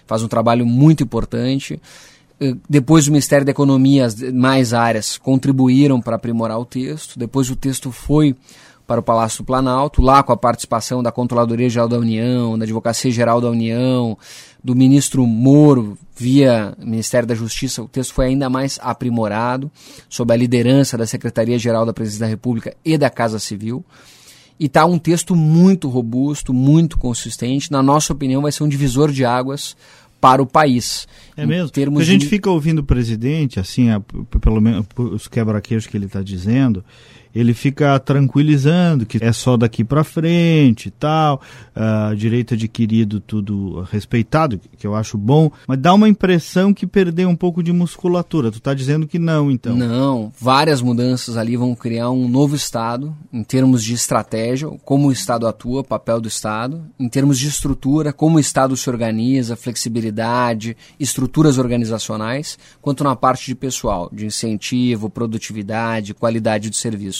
faz 0.07 0.24
um 0.24 0.27
trabalho 0.27 0.65
muito 0.65 1.03
importante. 1.03 1.79
Eh, 2.39 2.56
depois 2.70 3.08
o 3.08 3.12
Ministério 3.12 3.46
da 3.46 3.51
Economia, 3.51 4.06
as 4.06 4.22
mais 4.32 4.74
áreas, 4.74 5.17
contribuíram 5.17 6.01
para 6.01 6.15
aprimorar 6.15 6.60
o 6.60 6.65
texto. 6.65 7.17
Depois 7.17 7.50
o 7.50 7.56
texto 7.56 7.91
foi 7.91 8.36
para 8.86 9.01
o 9.01 9.03
Palácio 9.03 9.44
do 9.44 9.46
Planalto, 9.46 10.01
lá 10.01 10.24
com 10.24 10.32
a 10.32 10.38
participação 10.38 11.03
da 11.03 11.12
Controladoria 11.12 11.70
Geral 11.70 11.89
da 11.89 11.98
União, 11.98 12.58
da 12.58 12.63
Advocacia 12.63 13.12
Geral 13.12 13.41
da 13.41 13.50
União, 13.50 14.17
do 14.63 14.74
ministro 14.74 15.27
Moro, 15.27 15.98
via 16.15 16.74
Ministério 16.79 17.27
da 17.27 17.36
Justiça, 17.36 17.84
o 17.84 17.88
texto 17.88 18.13
foi 18.13 18.27
ainda 18.27 18.50
mais 18.50 18.79
aprimorado, 18.82 19.70
sob 20.10 20.34
a 20.34 20.38
liderança 20.38 20.98
da 20.98 21.06
Secretaria-Geral 21.06 21.86
da 21.86 21.94
Presidência 21.94 22.25
da 22.25 22.29
República 22.29 22.75
e 22.84 22.98
da 22.98 23.10
Casa 23.10 23.39
Civil. 23.39 23.84
E 24.60 24.65
está 24.65 24.86
um 24.86 24.98
texto 24.98 25.36
muito 25.36 25.88
robusto, 25.88 26.51
muito 26.51 26.98
consistente. 26.98 27.72
Na 27.72 27.84
nossa 27.84 28.13
opinião, 28.13 28.41
vai 28.41 28.51
ser 28.51 28.63
um 28.63 28.67
divisor 28.67 29.12
de 29.12 29.24
águas 29.24 29.75
para 30.20 30.42
o 30.42 30.46
país. 30.46 31.08
É 31.36 31.46
mesmo? 31.46 31.70
Termos 31.70 32.02
a 32.02 32.06
gente 32.06 32.22
de... 32.22 32.28
fica 32.28 32.50
ouvindo 32.50 32.80
o 32.80 32.84
presidente, 32.84 33.60
assim, 33.60 33.90
a, 33.90 34.00
pelo 34.42 34.60
menos 34.60 34.86
os 34.98 35.28
quebra-queixos 35.28 35.90
que 35.90 35.98
ele 35.98 36.06
está 36.06 36.22
dizendo, 36.22 36.84
ele 37.34 37.53
fica 37.53 38.00
tranquilizando 38.00 39.05
que 39.05 39.24
é 39.24 39.31
só 39.31 39.57
daqui 39.57 39.84
para 39.84 40.03
frente 40.03 40.88
e 40.88 40.91
tal, 40.91 41.41
uh, 41.75 42.15
direito 42.15 42.53
adquirido 42.53 43.19
tudo 43.19 43.81
respeitado, 43.91 44.60
que 44.77 44.86
eu 44.86 44.96
acho 44.96 45.17
bom, 45.17 45.51
mas 45.67 45.79
dá 45.79 45.93
uma 45.93 46.10
impressão 46.10 46.74
que 46.74 46.88
perdeu 46.88 47.29
um 47.29 47.36
pouco 47.36 47.62
de 47.63 47.72
musculatura. 47.72 48.51
Tu 48.51 48.57
está 48.57 48.74
dizendo 48.74 49.07
que 49.07 49.19
não, 49.19 49.51
então? 49.51 49.75
Não, 49.75 50.31
várias 50.39 50.81
mudanças 50.81 51.38
ali 51.38 51.55
vão 51.55 51.75
criar 51.75 52.10
um 52.12 52.27
novo 52.27 52.55
Estado 52.55 53.15
em 53.31 53.43
termos 53.43 53.84
de 53.84 53.93
estratégia, 53.93 54.69
como 54.84 55.07
o 55.07 55.12
Estado 55.12 55.48
atua, 55.48 55.84
papel 55.84 56.19
do 56.22 56.27
Estado, 56.27 56.86
em 57.00 57.07
termos 57.07 57.39
de 57.39 57.48
estrutura, 57.48 58.12
como 58.13 58.38
o 58.38 58.39
Estado 58.39 58.75
se 58.75 58.89
organiza, 58.89 59.55
flexibilidade, 59.55 60.75
estruturas 61.00 61.57
organizacionais, 61.57 62.57
quanto 62.81 63.03
na 63.03 63.15
parte 63.15 63.46
de 63.46 63.55
pessoal, 63.55 64.10
de 64.12 64.25
incentivo, 64.25 65.10
produtividade, 65.10 66.13
qualidade 66.13 66.69
do 66.69 66.75
serviço. 66.75 67.17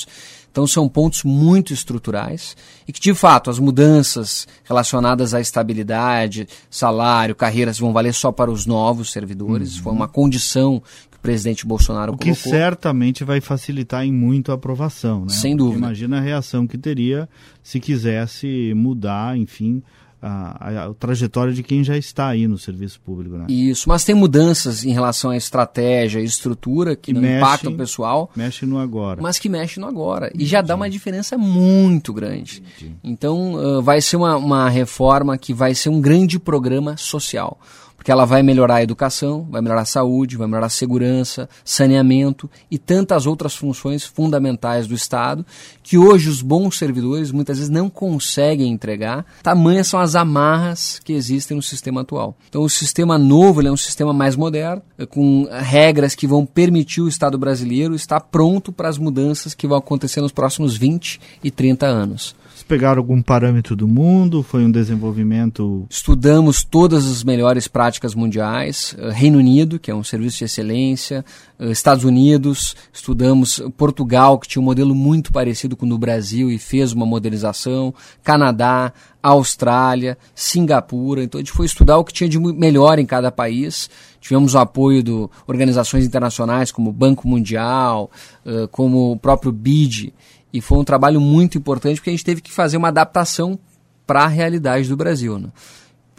Então 0.52 0.66
são 0.66 0.90
pontos 0.90 1.24
muito 1.24 1.72
estruturais 1.72 2.58
e 2.88 2.92
que, 2.92 3.00
de 3.00 3.14
fato, 3.14 3.50
as 3.50 3.60
mudanças 3.60 4.48
relacionadas 4.64 5.36
à 5.36 5.40
estabilidade, 5.40 6.48
salário, 6.68 7.36
carreiras 7.36 7.78
vão 7.78 7.94
valer 7.94 8.12
só 8.12 8.32
para 8.32 8.50
os 8.50 8.66
novos 8.66 9.12
servidores. 9.12 9.78
Uhum. 9.78 9.84
Foi 9.84 9.94
uma 9.94 10.08
condição 10.08 10.82
que 11.12 11.18
o 11.18 11.20
presidente 11.22 11.64
Bolsonaro 11.64 12.14
o 12.14 12.18
colocou. 12.18 12.34
que 12.34 12.50
certamente 12.50 13.24
vai 13.24 13.40
facilitar 13.40 14.04
em 14.04 14.12
muito 14.12 14.52
a 14.52 14.56
aprovação, 14.56 15.26
né? 15.26 15.30
Sem 15.30 15.56
dúvida. 15.56 15.78
Imagina 15.78 16.18
a 16.18 16.22
reação 16.22 16.66
que 16.66 16.78
teria 16.78 17.30
se 17.62 17.80
quisesse 17.80 18.74
mudar, 18.76 19.38
enfim, 19.38 19.84
a, 20.22 20.70
a, 20.70 20.86
a, 20.86 20.94
trajetória 20.94 21.54
de 21.54 21.64
quem 21.64 21.84
já 21.84 21.98
está 21.98 22.28
aí 22.28 22.48
no 22.48 22.58
serviço 22.58 23.00
público. 23.00 23.38
Né? 23.38 23.46
Isso, 23.50 23.88
mas 23.88 24.04
tem 24.04 24.16
mudanças 24.16 24.84
em 24.84 24.92
relação 24.92 25.32
à 25.32 25.38
estratégia 25.38 26.20
e 26.20 26.24
estrutura 26.24 26.96
que, 26.96 27.14
não 27.14 27.22
mexe, 27.22 27.38
impactam 27.38 27.74
o 27.74 27.78
pessoal. 27.78 28.32
Mexe 28.36 28.66
no 28.66 28.80
agora. 28.80 29.22
Mas 29.22 29.40
que 29.40 29.50
mexe 29.50 29.80
no 29.80 29.88
agora. 29.88 30.32
E 30.34 30.46
já 30.46 30.62
dá 30.62 30.76
uma 30.76 30.90
diferença 30.90 31.38
muito 31.38 32.14
grande. 32.14 32.64
Entendi. 32.78 32.96
Então 33.04 33.54
uh, 33.54 33.82
vai 33.82 34.02
ser 34.02 34.18
uma, 34.18 34.36
uma 34.38 34.70
reforma 34.70 35.38
que 35.38 35.54
vai 35.54 35.76
ser 35.76 35.90
um 35.90 36.02
grande 36.02 36.40
programa 36.40 36.98
social 36.98 37.60
porque 37.98 38.12
ela 38.12 38.26
vai 38.26 38.44
melhorar 38.44 38.76
a 38.76 38.84
educação, 38.84 39.46
vai 39.50 39.60
melhorar 39.60 39.82
a 39.82 39.86
saúde, 39.86 40.38
vai 40.38 40.48
melhorar 40.48 40.68
a 40.68 40.70
segurança, 40.70 41.50
saneamento 41.66 42.50
e 42.70 42.78
tantas 42.78 43.26
outras 43.26 43.56
funções 43.56 44.06
fundamentais 44.06 44.88
do 44.88 44.94
Estado 44.94 45.46
que 45.82 45.98
hoje 45.98 46.30
os 46.30 46.42
bons 46.42 46.78
servidores 46.78 47.32
muitas 47.32 47.58
vezes 47.58 47.70
não 47.70 47.90
conseguem 47.90 48.72
entregar. 48.72 49.26
Tamanhas 49.42 49.88
são 49.88 50.00
as 50.00 50.16
amarras 50.16 51.02
que 51.04 51.12
existem 51.12 51.58
no 51.58 51.64
sistema 51.64 52.02
atual. 52.02 52.38
Então 52.48 52.62
o 52.62 52.70
sistema 52.70 53.18
novo 53.18 53.66
é 53.66 53.72
um 53.72 53.78
sistema 53.78 54.14
mais 54.14 54.36
moderno, 54.36 54.82
com 55.10 55.48
regras 55.52 56.14
que 56.14 56.28
vão 56.28 56.46
permitir 56.46 57.02
o 57.02 57.08
Estado 57.08 57.38
brasileiro 57.38 57.96
estar 57.96 58.22
pronto 58.22 58.72
para 58.72 58.88
as 58.88 58.98
mudanças 58.98 59.54
que 59.54 59.68
vão 59.68 59.78
acontecer 59.78 60.22
nos 60.22 60.32
próximos 60.32 60.78
20 60.78 61.20
e 61.44 61.50
30 61.50 61.88
anos 61.88 62.36
pegaram 62.68 63.00
algum 63.00 63.22
parâmetro 63.22 63.76
do 63.76 63.88
mundo? 63.88 64.44
Foi 64.44 64.64
um 64.64 64.70
desenvolvimento. 64.70 65.86
Estudamos 65.90 66.64
todas 66.64 67.10
as 67.10 67.24
melhores 67.24 67.68
práticas 67.68 68.14
mundiais. 68.14 68.96
Uh, 69.00 69.10
Reino 69.10 69.40
Unido, 69.40 69.80
que 69.80 69.90
é 69.90 69.96
um 69.96 70.04
serviço 70.04 70.40
de 70.40 70.44
excelência, 70.44 71.24
uh, 71.58 71.72
Estados 71.72 72.04
Unidos, 72.04 72.76
estudamos 72.92 73.62
Portugal, 73.78 74.38
que 74.38 74.48
tinha 74.48 74.62
um 74.62 74.66
modelo 74.66 74.94
muito 74.94 75.32
parecido 75.32 75.76
com 75.76 75.86
o 75.86 75.90
do 75.90 75.98
Brasil 75.98 76.52
e 76.52 76.60
fez 76.60 76.92
uma 76.92 77.06
modernização, 77.06 77.94
Canadá, 78.24 78.92
Austrália, 79.24 80.18
Singapura. 80.36 81.24
Então 81.24 81.40
a 81.40 81.42
gente 81.42 81.54
foi 81.54 81.66
estudar 81.66 81.98
o 81.98 82.04
que 82.04 82.14
tinha 82.14 82.30
de 82.30 82.38
melhor 82.38 83.00
em 83.00 83.06
cada 83.06 83.32
país. 83.32 83.90
Tivemos 84.20 84.56
o 84.56 84.60
apoio 84.60 85.02
de 85.02 85.12
organizações 85.48 86.06
internacionais 86.06 86.72
como 86.72 86.90
o 86.90 86.94
Banco 86.94 87.28
Mundial, 87.28 88.12
uh, 88.46 88.68
como 88.68 89.14
o 89.14 89.18
próprio 89.18 89.52
BID 89.52 90.14
e 90.58 90.62
foi 90.62 90.80
um 90.80 90.84
trabalho 90.84 91.22
muito 91.22 91.56
importante 91.56 91.98
porque 91.98 92.10
a 92.10 92.14
gente 92.14 92.26
teve 92.26 92.42
que 92.42 92.52
fazer 92.52 92.78
uma 92.78 92.88
adaptação 92.88 93.60
para 94.08 94.24
a 94.24 94.28
realidade 94.28 94.90
do 94.90 94.98
Brasil. 94.98 95.38
Né? 95.38 95.50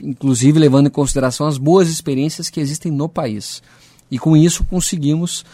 Inclusive 0.01 0.61
levando 0.61 0.87
em 0.87 0.91
consideração 0.91 1.49
as 1.49 1.59
boas 1.59 1.89
experiências 1.89 2.49
que 2.49 2.61
existem 2.61 2.93
no 2.93 3.09
país. 3.09 3.61
E 4.09 4.17
com 4.17 4.37
isso 4.37 4.63
conseguimos 4.63 5.45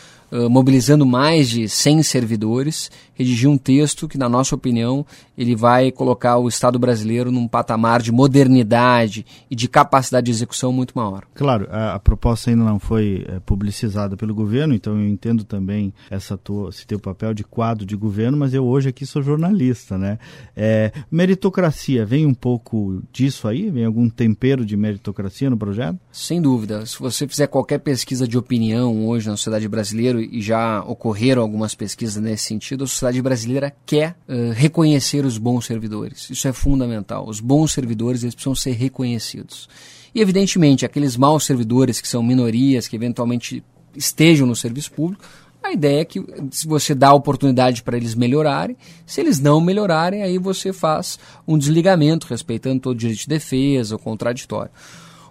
mobilizando 0.51 1.07
mais 1.07 1.49
de 1.49 1.69
100 1.69 2.03
servidores, 2.03 2.91
redigir 3.15 3.49
um 3.49 3.57
texto 3.57 4.09
que, 4.09 4.19
na 4.19 4.29
nossa 4.29 4.55
opinião, 4.55 5.07
ele 5.37 5.55
vai 5.55 5.91
colocar 5.91 6.37
o 6.39 6.49
Estado 6.49 6.79
brasileiro 6.79 7.31
num 7.31 7.49
patamar 7.49 8.03
de 8.03 8.13
modernidade 8.13 9.25
e 9.51 9.55
de 9.55 9.69
capacidade 9.69 10.27
de 10.27 10.33
execução 10.33 10.73
muito 10.73 10.93
maior. 10.97 11.25
Claro, 11.35 11.69
a, 11.71 11.95
a 11.95 11.99
proposta 11.99 12.51
ainda 12.51 12.65
não 12.65 12.79
foi 12.79 13.25
é, 13.29 13.41
publicizada 13.41 14.17
pelo 14.17 14.35
governo, 14.35 14.75
então 14.75 14.99
eu 14.99 15.09
entendo 15.09 15.45
também 15.45 15.93
essa 16.11 16.37
tua, 16.37 16.71
esse 16.71 16.87
teu 16.87 16.99
papel 16.99 17.35
de 17.35 17.45
quadro 17.45 17.87
de 17.87 17.97
governo, 17.97 18.37
mas 18.37 18.55
eu 18.55 18.65
hoje 18.65 18.89
aqui 18.89 19.07
sou 19.07 19.23
jornalista, 19.23 19.97
né? 19.97 20.19
É, 20.57 20.93
meritocracia, 21.11 22.05
vem 22.05 22.27
um 22.27 22.35
pouco 22.35 23.03
disso 23.13 23.49
aí? 23.49 23.71
Vem 23.71 23.85
algum 23.85 24.09
tempero 24.09 24.65
de 24.65 24.77
meritocracia 24.77 25.51
no 25.51 25.57
projeto? 25.57 25.99
Sem 26.13 26.41
dúvida. 26.41 26.85
Se 26.87 26.99
você 26.99 27.27
fizer 27.27 27.47
qualquer 27.47 27.79
pesquisa 27.79 28.27
de 28.27 28.39
opinião 28.39 29.07
hoje 29.07 29.29
na 29.29 29.37
sociedade 29.37 29.69
brasileira, 29.69 30.21
e 30.31 30.41
já 30.41 30.83
ocorreram 30.83 31.43
algumas 31.43 31.75
pesquisas 31.75 32.23
nesse 32.23 32.45
sentido, 32.45 32.85
a 32.85 32.87
sociedade 32.87 33.21
brasileira 33.23 33.75
quer 33.85 34.17
uh, 34.29 34.53
reconhecer 34.53 35.25
os 35.25 35.39
bons 35.39 35.67
servidores. 35.67 36.29
Isso 36.31 36.47
é 36.49 36.53
fundamental. 36.53 37.29
Os 37.29 37.41
bons 37.41 37.73
servidores 37.73 38.23
eles 38.23 38.35
precisam 38.35 38.55
ser 38.55 38.73
reconhecidos. 38.73 39.69
E, 40.15 40.21
evidentemente, 40.21 40.85
aqueles 40.85 41.17
maus 41.17 41.45
servidores, 41.45 42.01
que 42.01 42.09
são 42.09 42.23
minorias, 42.23 42.87
que 42.87 42.97
eventualmente 42.97 43.65
estejam 43.97 44.47
no 44.47 44.55
serviço 44.55 44.93
público, 44.93 45.25
a 45.65 45.73
ideia 45.73 46.03
é 46.03 46.05
que 46.05 46.23
se 46.51 46.67
você 46.67 46.95
dá 46.95 47.09
a 47.09 47.15
oportunidade 47.15 47.83
para 47.83 47.97
eles 47.97 48.15
melhorarem, 48.15 48.77
se 49.07 49.21
eles 49.21 49.41
não 49.41 49.63
melhorarem, 49.63 50.23
aí 50.23 50.37
você 50.37 50.75
faz 50.75 51.19
um 51.49 51.57
desligamento, 51.57 52.27
respeitando 52.27 52.81
todo 52.81 52.95
o 52.95 52.99
direito 52.99 53.21
de 53.21 53.29
defesa, 53.29 53.97
o 53.97 53.99
contraditório. 53.99 54.71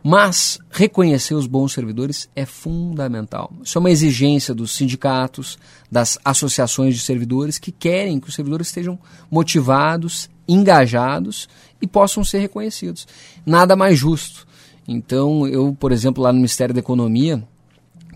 Mas 0.04 0.60
reconhecer 0.70 1.34
os 1.34 1.48
bons 1.48 1.72
servidores 1.72 2.30
é 2.36 2.46
fundamental. 2.46 3.54
Isso 3.64 3.78
é 3.78 3.80
uma 3.80 3.90
exigência 3.90 4.54
dos 4.54 4.72
sindicatos, 4.72 5.58
das 5.90 6.20
associações 6.26 6.96
de 6.96 7.02
servidores 7.02 7.58
que 7.58 7.72
querem 7.72 8.20
que 8.20 8.28
os 8.28 8.36
servidores 8.36 8.68
estejam 8.68 9.00
motivados, 9.32 10.30
engajados 10.46 11.48
e 11.82 11.88
possam 11.88 12.22
ser 12.22 12.40
reconhecidos. 12.40 13.08
Nada 13.46 13.78
mais 13.78 13.98
justo. 13.98 14.46
Então, 14.86 15.48
eu, 15.48 15.76
por 15.80 15.94
exemplo, 15.94 16.22
lá 16.22 16.34
no 16.34 16.40
Ministério 16.40 16.74
da 16.74 16.82
Economia, 16.82 17.42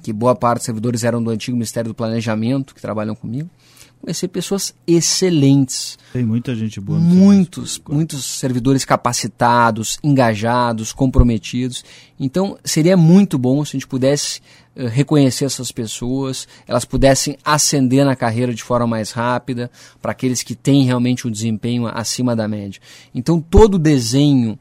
que 0.04 0.12
boa 0.12 0.36
parte 0.36 0.60
dos 0.60 0.66
servidores 0.66 1.04
eram 1.06 1.24
do 1.24 1.30
antigo 1.30 1.56
Ministério 1.56 1.92
do 1.92 1.96
Planejamento, 1.96 2.76
que 2.76 2.82
trabalham 2.82 3.16
comigo, 3.16 3.50
conhecer 4.02 4.28
pessoas 4.28 4.74
excelentes. 4.86 5.98
Tem 6.14 6.26
muita 6.26 6.56
gente 6.56 6.80
boa. 6.80 7.00
Muitos, 7.00 7.82
muitos 7.88 8.24
servidores 8.26 8.86
capacitados, 8.86 9.98
engajados, 10.04 10.94
comprometidos. 10.94 11.84
Então, 12.20 12.58
seria 12.64 12.96
muito 12.96 13.38
bom 13.38 13.64
se 13.66 13.72
a 13.72 13.80
gente 13.80 13.88
pudesse 13.88 14.42
uh, 14.76 14.88
reconhecer 14.88 15.46
essas 15.46 15.72
pessoas, 15.72 16.48
elas 16.68 16.86
pudessem 16.86 17.38
ascender 17.44 18.06
na 18.06 18.16
carreira 18.16 18.54
de 18.54 18.64
forma 18.64 18.88
mais 18.88 19.12
rápida, 19.12 19.70
para 20.02 20.12
aqueles 20.12 20.44
que 20.44 20.56
têm 20.56 20.84
realmente 20.84 21.28
um 21.28 21.32
desempenho 21.32 21.88
acima 21.88 22.36
da 22.36 22.48
média. 22.48 22.82
Então, 23.14 23.42
todo 23.42 23.76
o 23.76 23.80
desenho 23.80 24.58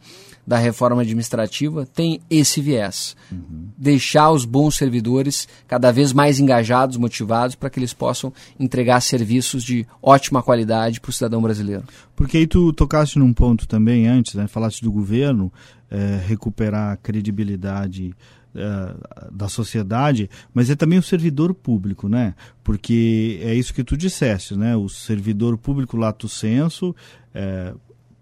da 0.46 0.56
reforma 0.56 1.02
administrativa 1.02 1.84
tem 1.84 2.20
esse 2.30 2.60
viés. 2.60 3.16
Uhum. 3.32 3.68
Deixar 3.76 4.30
os 4.30 4.44
bons 4.44 4.76
servidores 4.76 5.48
cada 5.66 5.90
vez 5.90 6.12
mais 6.12 6.38
engajados, 6.38 6.96
motivados, 6.96 7.56
para 7.56 7.68
que 7.68 7.78
eles 7.78 7.92
possam 7.92 8.32
entregar 8.58 9.00
serviços 9.00 9.64
de 9.64 9.86
ótima 10.00 10.42
qualidade 10.42 11.00
para 11.00 11.10
o 11.10 11.12
cidadão 11.12 11.42
brasileiro. 11.42 11.84
Porque 12.14 12.36
aí 12.36 12.46
tu 12.46 12.72
tocaste 12.72 13.18
num 13.18 13.32
ponto 13.32 13.66
também 13.66 14.06
antes, 14.06 14.34
né? 14.34 14.46
falaste 14.46 14.82
do 14.82 14.92
governo 14.92 15.52
é, 15.90 16.20
recuperar 16.26 16.92
a 16.92 16.96
credibilidade 16.96 18.14
é, 18.54 18.94
da 19.30 19.48
sociedade, 19.48 20.30
mas 20.54 20.70
é 20.70 20.76
também 20.76 20.98
o 20.98 21.02
servidor 21.02 21.52
público, 21.52 22.08
né? 22.08 22.34
Porque 22.64 23.38
é 23.42 23.54
isso 23.54 23.74
que 23.74 23.84
tu 23.84 23.96
disseste, 23.96 24.56
né? 24.56 24.74
O 24.74 24.88
servidor 24.88 25.58
público 25.58 25.96
lato 25.96 26.28
senso 26.28 26.96
é, 27.34 27.74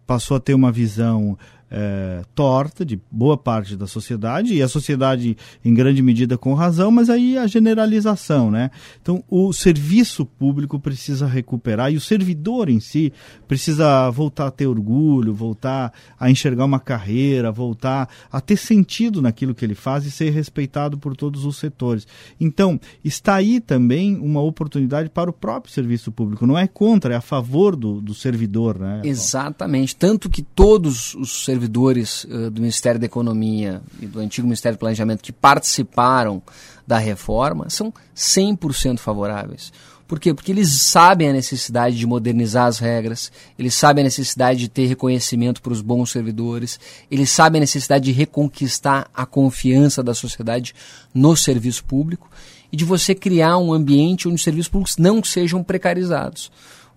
passou 0.06 0.36
a 0.36 0.40
ter 0.40 0.54
uma 0.54 0.72
visão 0.72 1.38
é, 1.76 2.22
torta 2.36 2.84
de 2.84 3.00
boa 3.10 3.36
parte 3.36 3.74
da 3.74 3.88
sociedade, 3.88 4.54
e 4.54 4.62
a 4.62 4.68
sociedade 4.68 5.36
em 5.64 5.74
grande 5.74 6.00
medida 6.02 6.38
com 6.38 6.54
razão, 6.54 6.92
mas 6.92 7.10
aí 7.10 7.36
a 7.36 7.48
generalização, 7.48 8.48
né? 8.48 8.70
Então 9.02 9.24
o 9.28 9.52
serviço 9.52 10.24
público 10.24 10.78
precisa 10.78 11.26
recuperar 11.26 11.92
e 11.92 11.96
o 11.96 12.00
servidor 12.00 12.68
em 12.68 12.78
si 12.78 13.12
precisa 13.48 14.08
voltar 14.10 14.46
a 14.46 14.50
ter 14.52 14.68
orgulho, 14.68 15.34
voltar 15.34 15.92
a 16.18 16.30
enxergar 16.30 16.64
uma 16.64 16.78
carreira, 16.78 17.50
voltar 17.50 18.08
a 18.30 18.40
ter 18.40 18.56
sentido 18.56 19.20
naquilo 19.20 19.52
que 19.52 19.64
ele 19.64 19.74
faz 19.74 20.06
e 20.06 20.12
ser 20.12 20.30
respeitado 20.30 20.96
por 20.96 21.16
todos 21.16 21.44
os 21.44 21.56
setores. 21.56 22.06
Então, 22.38 22.78
está 23.04 23.34
aí 23.34 23.58
também 23.58 24.16
uma 24.16 24.40
oportunidade 24.40 25.10
para 25.10 25.28
o 25.28 25.32
próprio 25.32 25.72
serviço 25.72 26.12
público. 26.12 26.46
Não 26.46 26.56
é 26.56 26.68
contra, 26.68 27.14
é 27.14 27.16
a 27.16 27.20
favor 27.20 27.74
do, 27.74 28.00
do 28.00 28.14
servidor, 28.14 28.78
né? 28.78 29.02
Exatamente. 29.04 29.96
Tanto 29.96 30.30
que 30.30 30.42
todos 30.42 31.16
os 31.16 31.44
servidores 31.44 31.63
servidores 31.64 32.24
uh, 32.24 32.50
do 32.50 32.60
Ministério 32.60 33.00
da 33.00 33.06
Economia 33.06 33.80
e 34.00 34.06
do 34.06 34.20
antigo 34.20 34.46
Ministério 34.46 34.76
do 34.76 34.80
Planejamento 34.80 35.22
que 35.22 35.32
participaram 35.32 36.42
da 36.86 36.98
reforma 36.98 37.70
são 37.70 37.92
100% 38.14 38.98
favoráveis. 38.98 39.72
Por 40.06 40.20
quê? 40.20 40.34
Porque 40.34 40.52
eles 40.52 40.68
sabem 40.68 41.30
a 41.30 41.32
necessidade 41.32 41.96
de 41.96 42.06
modernizar 42.06 42.66
as 42.66 42.78
regras, 42.78 43.32
eles 43.58 43.74
sabem 43.74 44.02
a 44.02 44.04
necessidade 44.04 44.60
de 44.60 44.68
ter 44.68 44.86
reconhecimento 44.86 45.62
para 45.62 45.72
os 45.72 45.80
bons 45.80 46.10
servidores, 46.10 46.78
eles 47.10 47.30
sabem 47.30 47.58
a 47.58 47.60
necessidade 47.62 48.04
de 48.04 48.12
reconquistar 48.12 49.08
a 49.14 49.24
confiança 49.24 50.02
da 50.02 50.12
sociedade 50.12 50.74
no 51.14 51.34
serviço 51.34 51.82
público 51.84 52.30
e 52.70 52.76
de 52.76 52.84
você 52.84 53.14
criar 53.14 53.56
um 53.56 53.72
ambiente 53.72 54.28
onde 54.28 54.34
os 54.34 54.42
serviços 54.42 54.68
públicos 54.68 54.98
não 54.98 55.24
sejam 55.24 55.64
precarizados. 55.64 56.52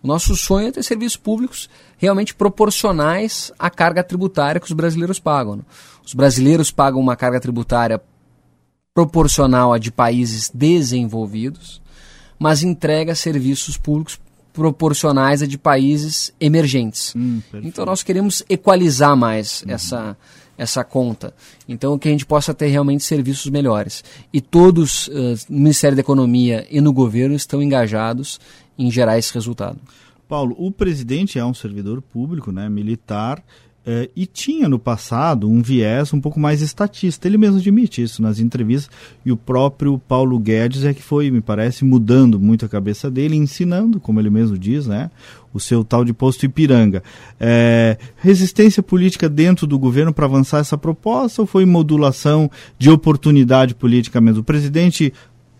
O 0.08 0.14
nosso 0.14 0.38
sonho 0.38 0.70
é 0.70 0.72
ter 0.72 0.84
serviços 0.84 1.18
públicos 1.18 1.70
realmente 1.98 2.34
proporcionais 2.34 3.52
à 3.60 3.70
carga 3.70 4.02
tributária 4.02 4.58
que 4.58 4.66
os 4.66 4.72
brasileiros 4.72 5.20
pagam. 5.20 5.58
Né? 5.58 5.64
Os 6.06 6.14
brasileiros 6.14 6.72
pagam 6.72 7.02
uma 7.02 7.18
carga 7.18 7.42
tributária 7.42 8.02
proporcional 8.94 9.74
à 9.74 9.78
de 9.78 9.92
países 9.92 10.50
desenvolvidos, 10.54 11.82
mas 12.40 12.64
entrega 12.64 13.14
serviços 13.16 13.76
públicos 13.76 14.18
proporcionais 14.54 15.42
a 15.42 15.46
de 15.46 15.58
países 15.58 16.34
emergentes. 16.40 17.14
Hum, 17.14 17.42
então 17.56 17.86
nós 17.86 18.02
queremos 18.02 18.44
equalizar 18.50 19.16
mais 19.18 19.62
uhum. 19.64 19.74
essa, 19.74 20.18
essa 20.58 20.86
conta. 20.86 21.34
Então 21.68 22.00
que 22.00 22.08
a 22.08 22.12
gente 22.12 22.26
possa 22.26 22.54
ter 22.54 22.68
realmente 22.68 23.04
serviços 23.04 23.52
melhores. 23.52 24.06
E 24.32 24.40
todos 24.40 25.10
uh, 25.10 25.12
no 25.50 25.58
Ministério 25.58 25.98
da 25.98 26.02
Economia 26.02 26.66
e 26.72 26.80
no 26.80 26.94
governo 26.94 27.36
estão 27.36 27.62
engajados 27.62 28.40
em 28.78 28.92
gerar 28.92 29.18
esse 29.18 29.34
resultado. 29.34 29.80
Paulo, 30.28 30.56
o 30.58 30.72
presidente 30.72 31.40
é 31.40 31.46
um 31.46 31.54
servidor 31.54 32.02
público, 32.02 32.52
né, 32.52 32.68
militar, 32.68 33.42
eh, 33.86 34.10
e 34.14 34.26
tinha 34.26 34.68
no 34.68 34.78
passado 34.78 35.50
um 35.50 35.62
viés 35.62 36.12
um 36.12 36.20
pouco 36.20 36.38
mais 36.38 36.62
estatista. 36.62 37.26
Ele 37.26 37.38
mesmo 37.38 37.58
admite 37.58 38.02
isso 38.02 38.22
nas 38.22 38.38
entrevistas, 38.38 38.94
e 39.26 39.32
o 39.32 39.38
próprio 39.38 39.98
Paulo 39.98 40.38
Guedes 40.38 40.84
é 40.84 40.94
que 40.94 41.02
foi, 41.02 41.32
me 41.32 41.40
parece, 41.40 41.86
mudando 41.86 42.38
muito 42.38 42.66
a 42.66 42.70
cabeça 42.70 43.10
dele, 43.10 43.38
ensinando, 43.38 44.02
como 44.02 44.20
ele 44.20 44.30
mesmo 44.30 44.58
diz, 44.58 44.86
né, 44.86 45.10
o 45.54 45.60
seu 45.62 45.86
tal 45.86 46.04
de 46.04 46.12
posto 46.12 46.46
Ipiranga. 46.46 47.02
É, 47.40 47.98
resistência 48.18 48.84
política 48.84 49.30
dentro 49.30 49.66
do 49.66 49.80
governo 49.80 50.14
para 50.14 50.26
avançar 50.26 50.60
essa 50.60 50.78
proposta 50.78 51.42
ou 51.42 51.48
foi 51.48 51.66
modulação 51.66 52.52
de 52.78 52.90
oportunidade 52.92 53.74
política 53.74 54.20
mesmo? 54.20 54.42
O 54.42 54.44
presidente 54.44 55.14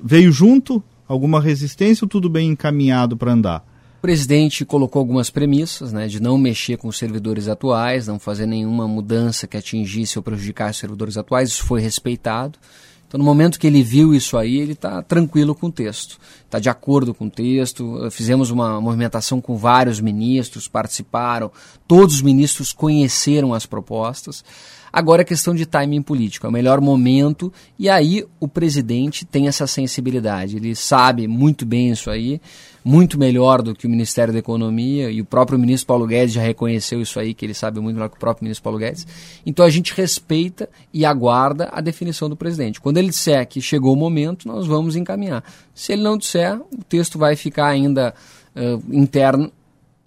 veio 0.04 0.34
junto 0.34 0.84
alguma 1.08 1.42
resistência 1.42 2.06
ou 2.06 2.10
tudo 2.10 2.30
bem 2.30 2.50
encaminhado 2.50 3.16
para 3.16 3.32
andar? 3.32 3.66
O 3.98 4.02
presidente 4.02 4.64
colocou 4.64 5.00
algumas 5.00 5.30
premissas, 5.30 5.92
né, 5.92 6.08
de 6.08 6.22
não 6.22 6.38
mexer 6.38 6.78
com 6.78 6.88
os 6.88 6.98
servidores 6.98 7.48
atuais, 7.48 8.08
não 8.08 8.20
fazer 8.20 8.46
nenhuma 8.46 8.88
mudança 8.88 9.48
que 9.48 9.58
atingisse 9.58 10.20
ou 10.20 10.24
prejudicasse 10.24 10.72
os 10.72 10.78
servidores 10.78 11.18
atuais, 11.18 11.50
isso 11.50 11.64
foi 11.64 11.82
respeitado. 11.82 12.60
Então, 13.08 13.18
no 13.18 13.24
momento 13.24 13.58
que 13.58 13.66
ele 13.66 13.82
viu 13.82 14.14
isso 14.14 14.38
aí, 14.38 14.58
ele 14.58 14.74
está 14.74 15.02
tranquilo 15.02 15.56
com 15.56 15.68
o 15.68 15.72
texto, 15.72 16.20
está 16.44 16.60
de 16.60 16.70
acordo 16.70 17.14
com 17.14 17.28
o 17.28 17.30
texto. 17.30 18.12
Fizemos 18.12 18.52
uma 18.52 18.82
movimentação 18.82 19.40
com 19.40 19.56
vários 19.56 20.02
ministros, 20.02 20.68
participaram, 20.68 21.50
todos 21.88 22.16
os 22.16 22.22
ministros 22.22 22.74
conheceram 22.74 23.54
as 23.54 23.66
propostas. 23.66 24.44
Agora 24.92 25.22
é 25.22 25.26
questão 25.26 25.54
de 25.54 25.66
timing 25.66 26.02
político, 26.02 26.46
é 26.46 26.50
o 26.50 26.52
melhor 26.52 26.80
momento, 26.82 27.52
e 27.78 27.90
aí 27.90 28.26
o 28.40 28.48
presidente 28.48 29.26
tem 29.26 29.48
essa 29.48 29.68
sensibilidade, 29.68 30.58
ele 30.58 30.76
sabe 30.76 31.28
muito 31.28 31.66
bem 31.66 31.90
isso 31.92 32.10
aí, 32.10 32.42
muito 32.84 33.20
melhor 33.20 33.62
do 33.62 33.76
que 33.76 33.86
o 33.86 33.90
Ministério 33.90 34.32
da 34.32 34.40
Economia, 34.40 35.12
e 35.12 35.22
o 35.22 35.26
próprio 35.26 35.60
ministro 35.60 35.88
Paulo 35.88 36.08
Guedes 36.08 36.34
já 36.34 36.42
reconheceu 36.42 37.02
isso 37.02 37.20
aí, 37.20 37.34
que 37.34 37.46
ele 37.46 37.54
sabe 37.54 37.82
muito 37.82 37.96
melhor 37.96 38.10
que 38.10 38.16
o 38.16 38.20
próprio 38.20 38.46
ministro 38.46 38.64
Paulo 38.64 38.80
Guedes. 38.80 39.06
Então 39.46 39.66
a 39.66 39.70
gente 39.70 39.94
respeita 39.94 40.70
e 40.94 41.06
aguarda 41.06 41.70
a 41.74 41.82
definição 41.82 42.30
do 42.30 42.38
presidente. 42.38 42.80
Quando 42.80 42.98
ele 42.98 43.10
disser 43.10 43.46
que 43.46 43.60
chegou 43.60 43.94
o 43.94 43.98
momento, 43.98 44.48
nós 44.48 44.66
vamos 44.66 44.96
encaminhar. 44.96 45.44
Se 45.76 45.92
ele 45.92 46.02
não 46.02 46.18
disser, 46.18 46.58
o 46.58 46.84
texto 46.88 47.20
vai 47.20 47.36
ficar 47.36 47.68
ainda 47.68 48.14
uh, 48.56 48.96
interno, 48.96 49.52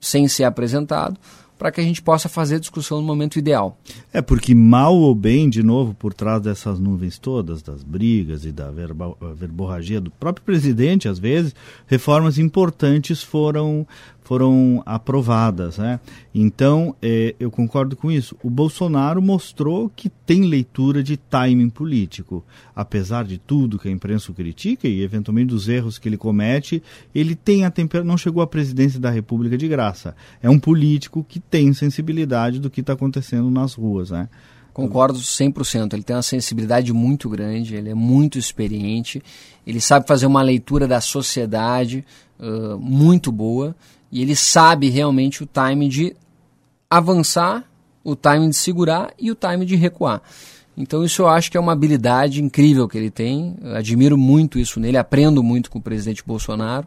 sem 0.01 0.27
ser 0.27 0.45
apresentado 0.45 1.21
para 1.61 1.71
que 1.71 1.79
a 1.79 1.85
gente 1.85 2.01
possa 2.01 2.27
fazer 2.27 2.55
a 2.55 2.59
discussão 2.59 3.03
no 3.03 3.07
momento 3.07 3.39
ideal. 3.39 3.79
É, 4.15 4.23
porque 4.23 4.55
mal 4.55 4.97
ou 4.97 5.15
bem, 5.15 5.47
de 5.47 5.63
novo, 5.63 5.93
por 5.93 6.15
trás 6.15 6.41
dessas 6.41 6.81
nuvens 6.81 7.19
todas, 7.19 7.61
das 7.61 7.83
brigas 7.83 8.47
e 8.47 8.51
da 8.51 8.71
verba, 8.71 9.15
verborragia 9.37 10.01
do 10.01 10.11
próprio 10.11 10.43
presidente, 10.43 11.07
às 11.07 11.19
vezes, 11.19 11.55
reformas 11.87 12.39
importantes 12.39 13.23
foram, 13.23 13.87
foram 14.31 14.81
aprovadas. 14.87 15.79
Né? 15.79 15.99
Então, 16.33 16.95
é, 17.03 17.35
eu 17.41 17.51
concordo 17.51 17.97
com 17.97 18.13
isso. 18.13 18.37
O 18.45 18.49
Bolsonaro 18.49 19.21
mostrou 19.21 19.91
que 19.91 20.09
tem 20.09 20.43
leitura 20.43 21.03
de 21.03 21.17
timing 21.17 21.69
político. 21.69 22.45
Apesar 22.73 23.25
de 23.25 23.39
tudo 23.39 23.77
que 23.77 23.89
a 23.89 23.91
imprensa 23.91 24.33
critica 24.33 24.87
e, 24.87 25.03
eventualmente, 25.03 25.49
dos 25.49 25.69
erros 25.69 25.99
que 25.99 26.09
ele 26.09 26.17
comete, 26.17 26.81
ele 27.13 27.35
tem 27.35 27.65
a 27.65 27.73
temper... 27.73 28.05
não 28.05 28.17
chegou 28.17 28.41
à 28.41 28.47
presidência 28.47 29.01
da 29.01 29.11
República 29.11 29.59
de 29.59 29.67
graça. 29.67 30.15
É 30.41 30.49
um 30.49 30.61
político 30.61 31.27
que 31.29 31.41
tem 31.41 31.73
sensibilidade 31.73 32.61
do 32.61 32.71
que 32.71 32.83
está 32.83 32.93
acontecendo 32.93 33.51
nas 33.51 33.75
ruas. 33.75 34.13
Né? 34.13 34.29
Concordo 34.73 35.19
100%. 35.19 35.93
Ele 35.93 36.05
tem 36.05 36.15
uma 36.15 36.23
sensibilidade 36.23 36.93
muito 36.93 37.29
grande, 37.29 37.75
ele 37.75 37.91
é 37.91 37.95
muito 37.95 38.39
experiente, 38.39 39.21
ele 39.67 39.81
sabe 39.81 40.07
fazer 40.07 40.27
uma 40.27 40.41
leitura 40.41 40.87
da 40.87 41.01
sociedade 41.01 42.05
muito 42.81 43.31
boa 43.31 43.75
e 44.11 44.23
ele 44.23 44.35
sabe 44.35 44.89
realmente 44.89 45.43
o 45.43 45.47
time 45.47 45.89
de 45.89 46.17
avançar, 46.89 47.65
o 48.03 48.17
time 48.17 48.49
de 48.49 48.57
segurar 48.57 49.13
e 49.19 49.31
o 49.31 49.35
time 49.35 49.65
de 49.65 49.77
recuar. 49.77 50.23
Então 50.77 51.05
isso 51.05 51.23
eu 51.23 51.29
acho 51.29 51.51
que 51.51 51.57
é 51.57 51.61
uma 51.61 51.73
habilidade 51.73 52.43
incrível 52.43 52.89
que 52.89 52.97
ele 52.97 53.11
tem. 53.11 53.57
Eu 53.63 53.77
admiro 53.77 54.17
muito 54.17 54.59
isso 54.59 54.81
nele, 54.81 54.97
aprendo 54.97 55.43
muito 55.43 55.71
com 55.71 55.79
o 55.79 55.83
presidente 55.83 56.25
Bolsonaro. 56.27 56.87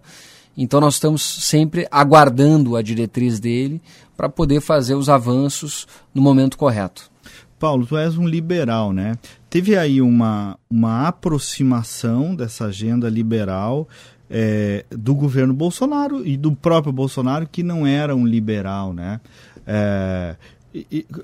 Então 0.57 0.79
nós 0.79 0.95
estamos 0.95 1.21
sempre 1.21 1.87
aguardando 1.91 2.75
a 2.75 2.81
diretriz 2.81 3.39
dele 3.39 3.81
para 4.17 4.29
poder 4.29 4.61
fazer 4.61 4.95
os 4.95 5.09
avanços 5.09 5.87
no 6.13 6.21
momento 6.21 6.57
correto. 6.57 7.11
Paulo, 7.57 7.85
tu 7.85 7.95
és 7.95 8.17
um 8.17 8.27
liberal, 8.27 8.91
né? 8.91 9.15
Teve 9.49 9.77
aí 9.77 10.01
uma, 10.01 10.57
uma 10.69 11.07
aproximação 11.07 12.35
dessa 12.35 12.65
agenda 12.65 13.09
liberal 13.09 13.87
é, 14.35 14.83
do 14.89 15.13
governo 15.13 15.53
Bolsonaro 15.53 16.25
e 16.25 16.35
do 16.35 16.55
próprio 16.55 16.91
Bolsonaro 16.91 17.47
que 17.47 17.61
não 17.61 17.85
era 17.85 18.15
um 18.15 18.25
liberal, 18.25 18.91
né? 18.91 19.21
É, 19.67 20.35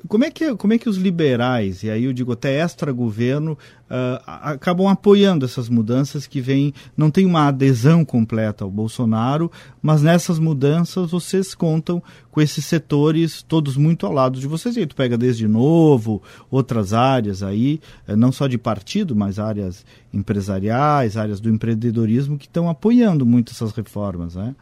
como, 0.08 0.24
é 0.24 0.30
que, 0.30 0.56
como 0.56 0.74
é 0.74 0.78
que 0.78 0.88
os 0.88 0.98
liberais, 0.98 1.82
e 1.82 1.90
aí 1.90 2.04
eu 2.04 2.14
digo 2.14 2.32
até 2.32 2.60
extra-governo, 2.60 3.54
uh, 3.90 4.22
acabam 4.26 4.88
apoiando 4.88 5.44
essas 5.44 5.68
mudanças 5.68 6.28
que 6.28 6.40
vêm, 6.40 6.72
não 6.96 7.10
tem 7.10 7.26
uma 7.26 7.48
adesão 7.48 8.06
completa 8.06 8.64
ao 8.64 8.70
Bolsonaro, 8.70 9.52
mas 9.82 10.04
nessas 10.04 10.38
mudanças 10.38 11.10
vocês 11.10 11.56
contam 11.56 12.02
com 12.30 12.40
esses 12.40 12.64
setores 12.64 13.42
todos 13.42 13.76
muito 13.76 14.06
ao 14.06 14.14
lado 14.14 14.40
de 14.40 14.48
vocês. 14.48 14.76
E 14.76 14.82
aí 14.82 14.86
tu 14.86 14.96
pega 14.96 15.18
desde 15.18 15.48
novo, 15.48 16.22
outras 16.52 16.94
áreas 16.94 17.42
aí, 17.42 17.82
eh, 18.08 18.16
não 18.16 18.32
só 18.32 18.46
de 18.46 18.58
partido, 18.58 19.16
mas 19.16 19.40
áreas 19.40 19.84
empresariais, 20.14 21.18
áreas 21.18 21.40
do 21.40 21.50
empreendedorismo 21.50 22.38
que 22.38 22.46
estão 22.46 22.70
apoiando 22.70 23.26
muito 23.26 23.52
essas 23.52 23.72
reformas, 23.72 24.36
né? 24.36 24.56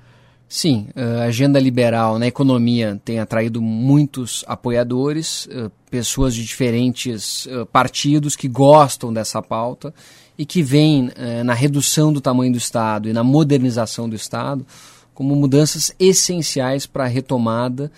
Sim, 0.49 0.88
a 0.95 1.23
agenda 1.23 1.60
liberal 1.60 2.17
na 2.17 2.25
economia 2.25 3.01
tem 3.03 3.19
atraído 3.19 3.62
muitos 3.62 4.45
apoiadores, 4.47 5.47
pessoas 5.91 6.33
de 6.33 6.45
diferentes 6.45 7.47
partidos 7.71 8.36
que 8.36 8.47
gostam 8.47 9.12
dessa 9.12 9.41
pauta 9.41 9.93
e 10.38 10.45
que 10.45 10.63
veem 10.63 11.12
na 11.43 11.53
redução 11.53 12.13
do 12.13 12.21
tamanho 12.21 12.53
do 12.53 12.57
Estado 12.57 13.10
e 13.10 13.13
na 13.13 13.25
modernização 13.25 14.07
do 14.07 14.15
Estado 14.15 14.65
como 15.13 15.36
mudanças 15.36 15.93
essenciais 15.99 16.86
para 16.86 17.03
a 17.03 17.07
retomada 17.07 17.91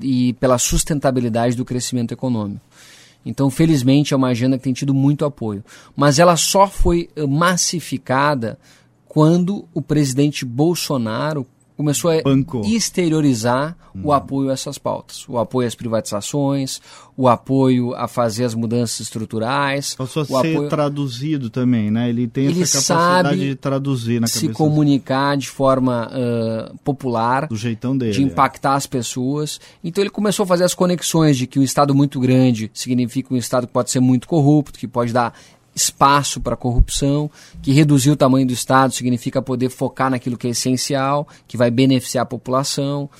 e 0.00 0.32
pela 0.34 0.58
sustentabilidade 0.58 1.56
do 1.56 1.64
crescimento 1.64 2.12
econômico. 2.12 2.64
Então, 3.24 3.48
felizmente, 3.50 4.12
é 4.12 4.16
uma 4.16 4.28
agenda 4.28 4.58
que 4.58 4.64
tem 4.64 4.72
tido 4.72 4.92
muito 4.92 5.24
apoio. 5.24 5.64
Mas 5.94 6.18
ela 6.18 6.36
só 6.36 6.66
foi 6.66 7.08
massificada 7.28 8.58
quando 9.06 9.68
o 9.72 9.80
presidente 9.80 10.44
Bolsonaro 10.44 11.46
começou 11.76 12.10
a 12.10 12.22
Banco. 12.22 12.62
exteriorizar 12.64 13.76
hum. 13.94 14.02
o 14.04 14.12
apoio 14.12 14.50
a 14.50 14.52
essas 14.52 14.78
pautas. 14.78 15.24
O 15.28 15.38
apoio 15.38 15.66
às 15.66 15.74
privatizações, 15.74 16.80
o 17.16 17.28
apoio 17.28 17.94
a 17.94 18.06
fazer 18.06 18.44
as 18.44 18.54
mudanças 18.54 19.00
estruturais. 19.00 19.94
Passou 19.94 20.22
a 20.22 20.26
ser 20.26 20.34
apoio... 20.34 20.68
traduzido 20.68 21.50
também, 21.50 21.90
né? 21.90 22.08
Ele 22.08 22.26
tem 22.26 22.46
Ele 22.46 22.62
essa 22.62 22.94
capacidade 22.94 23.40
de 23.40 23.54
traduzir 23.56 24.20
na 24.20 24.26
se 24.26 24.34
cabeça. 24.34 24.52
se 24.52 24.56
comunicar 24.56 25.36
de 25.36 25.48
forma 25.48 26.10
uh, 26.10 26.78
popular. 26.78 27.48
Do 27.48 27.56
jeitão 27.56 27.96
dele. 27.96 28.12
De 28.12 28.22
é. 28.22 28.24
impactar 28.24 28.74
é. 28.74 28.76
as 28.76 28.86
pessoas. 28.86 29.60
Então 29.82 30.02
ele 30.02 30.10
começou 30.10 30.44
a 30.44 30.46
fazer 30.46 30.64
as 30.64 30.74
conexões 30.74 31.36
de 31.36 31.46
que 31.46 31.58
um 31.58 31.62
Estado 31.62 31.94
muito 31.94 32.20
grande 32.20 32.70
significa 32.72 33.34
um 33.34 33.36
Estado 33.36 33.66
que 33.66 33.72
pode 33.72 33.90
ser 33.90 34.00
muito 34.00 34.28
corrupto, 34.28 34.78
que 34.78 34.86
pode 34.86 35.12
dar 35.12 35.34
espaço 35.74 36.40
para 36.40 36.56
corrupção, 36.56 37.30
que 37.62 37.72
reduzir 37.72 38.10
o 38.10 38.16
tamanho 38.16 38.46
do 38.46 38.52
Estado 38.52 38.92
significa 38.92 39.42
poder 39.42 39.68
focar 39.70 40.10
naquilo 40.10 40.36
que 40.36 40.46
é 40.46 40.50
essencial, 40.50 41.26
que 41.48 41.56
vai 41.56 41.70
beneficiar 41.70 42.22
a 42.22 42.26
população. 42.26 43.10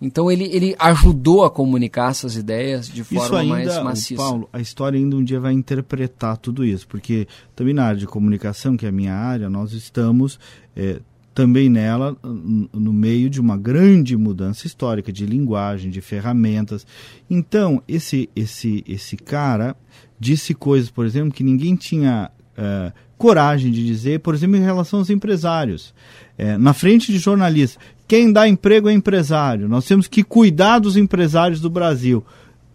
Então 0.00 0.30
ele, 0.30 0.44
ele 0.44 0.76
ajudou 0.78 1.44
a 1.44 1.50
comunicar 1.50 2.10
essas 2.10 2.36
ideias 2.36 2.86
de 2.88 3.02
forma 3.02 3.40
ainda, 3.40 3.54
mais 3.54 3.82
maciça. 3.82 4.22
Paulo, 4.22 4.48
a 4.52 4.60
história 4.60 4.98
ainda 4.98 5.16
um 5.16 5.24
dia 5.24 5.40
vai 5.40 5.52
interpretar 5.52 6.36
tudo 6.36 6.64
isso, 6.64 6.86
porque 6.86 7.26
também 7.54 7.72
na 7.72 7.84
área 7.84 7.98
de 7.98 8.06
comunicação, 8.06 8.76
que 8.76 8.84
é 8.84 8.90
a 8.90 8.92
minha 8.92 9.14
área, 9.14 9.48
nós 9.48 9.72
estamos 9.72 10.38
é, 10.76 11.00
também 11.36 11.68
nela 11.68 12.16
no 12.24 12.94
meio 12.94 13.28
de 13.28 13.42
uma 13.42 13.58
grande 13.58 14.16
mudança 14.16 14.66
histórica 14.66 15.12
de 15.12 15.26
linguagem, 15.26 15.90
de 15.90 16.00
ferramentas. 16.00 16.86
Então 17.28 17.82
esse 17.86 18.30
esse 18.34 18.82
esse 18.88 19.18
cara 19.18 19.76
disse 20.18 20.54
coisas, 20.54 20.90
por 20.90 21.04
exemplo, 21.04 21.30
que 21.30 21.44
ninguém 21.44 21.76
tinha 21.76 22.30
uh, 22.56 22.90
coragem 23.18 23.70
de 23.70 23.84
dizer, 23.84 24.20
por 24.20 24.34
exemplo, 24.34 24.56
em 24.56 24.62
relação 24.62 24.98
aos 24.98 25.10
empresários. 25.10 25.94
É, 26.38 26.56
na 26.56 26.72
frente 26.72 27.12
de 27.12 27.18
jornalistas, 27.18 27.84
quem 28.08 28.32
dá 28.32 28.48
emprego 28.48 28.88
é 28.88 28.94
empresário, 28.94 29.68
nós 29.68 29.84
temos 29.84 30.08
que 30.08 30.24
cuidar 30.24 30.78
dos 30.78 30.96
empresários 30.96 31.60
do 31.60 31.68
Brasil. 31.68 32.24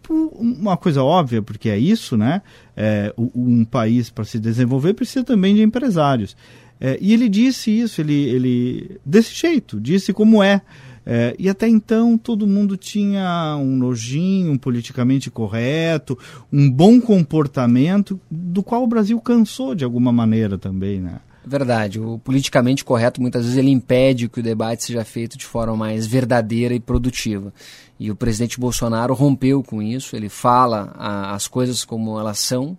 Uma 0.08 0.76
coisa 0.76 1.02
óbvia, 1.02 1.42
porque 1.42 1.68
é 1.68 1.78
isso, 1.78 2.16
né? 2.16 2.42
É, 2.76 3.12
um 3.16 3.64
país, 3.64 4.10
para 4.10 4.24
se 4.24 4.38
desenvolver, 4.38 4.94
precisa 4.94 5.24
também 5.24 5.54
de 5.54 5.62
empresários. 5.62 6.36
É, 6.84 6.98
e 7.00 7.12
ele 7.12 7.28
disse 7.28 7.70
isso, 7.70 8.00
ele, 8.00 8.12
ele 8.12 9.00
desse 9.06 9.32
jeito, 9.32 9.80
disse 9.80 10.12
como 10.12 10.42
é. 10.42 10.60
É, 11.06 11.32
e 11.38 11.48
até 11.48 11.68
então 11.68 12.18
todo 12.18 12.44
mundo 12.44 12.76
tinha 12.76 13.56
um 13.56 13.76
nojinho, 13.76 14.50
um 14.50 14.58
politicamente 14.58 15.30
correto, 15.30 16.18
um 16.52 16.68
bom 16.68 17.00
comportamento, 17.00 18.20
do 18.28 18.64
qual 18.64 18.82
o 18.82 18.88
Brasil 18.88 19.20
cansou 19.20 19.76
de 19.76 19.84
alguma 19.84 20.10
maneira 20.10 20.58
também, 20.58 21.00
né? 21.00 21.20
Verdade. 21.46 22.00
O 22.00 22.18
politicamente 22.18 22.84
correto 22.84 23.20
muitas 23.20 23.44
vezes 23.44 23.58
ele 23.58 23.70
impede 23.70 24.28
que 24.28 24.40
o 24.40 24.42
debate 24.42 24.82
seja 24.82 25.04
feito 25.04 25.38
de 25.38 25.46
forma 25.46 25.76
mais 25.76 26.04
verdadeira 26.04 26.74
e 26.74 26.80
produtiva. 26.80 27.54
E 27.98 28.10
o 28.10 28.16
presidente 28.16 28.58
Bolsonaro 28.58 29.14
rompeu 29.14 29.62
com 29.62 29.80
isso, 29.80 30.16
ele 30.16 30.28
fala 30.28 30.92
a, 30.96 31.32
as 31.32 31.46
coisas 31.46 31.84
como 31.84 32.18
elas 32.18 32.40
são, 32.40 32.76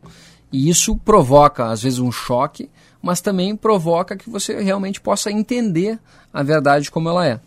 e 0.51 0.69
isso 0.69 0.95
provoca, 0.97 1.67
às 1.67 1.81
vezes, 1.81 1.99
um 1.99 2.11
choque, 2.11 2.69
mas 3.03 3.19
também 3.19 3.53
provoca 3.53 4.15
que 4.15 4.29
você 4.29 4.61
realmente 4.61 5.01
possa 5.01 5.29
entender 5.29 5.99
a 6.33 6.41
verdade 6.41 6.89
como 6.89 7.09
ela 7.09 7.27
é. 7.27 7.37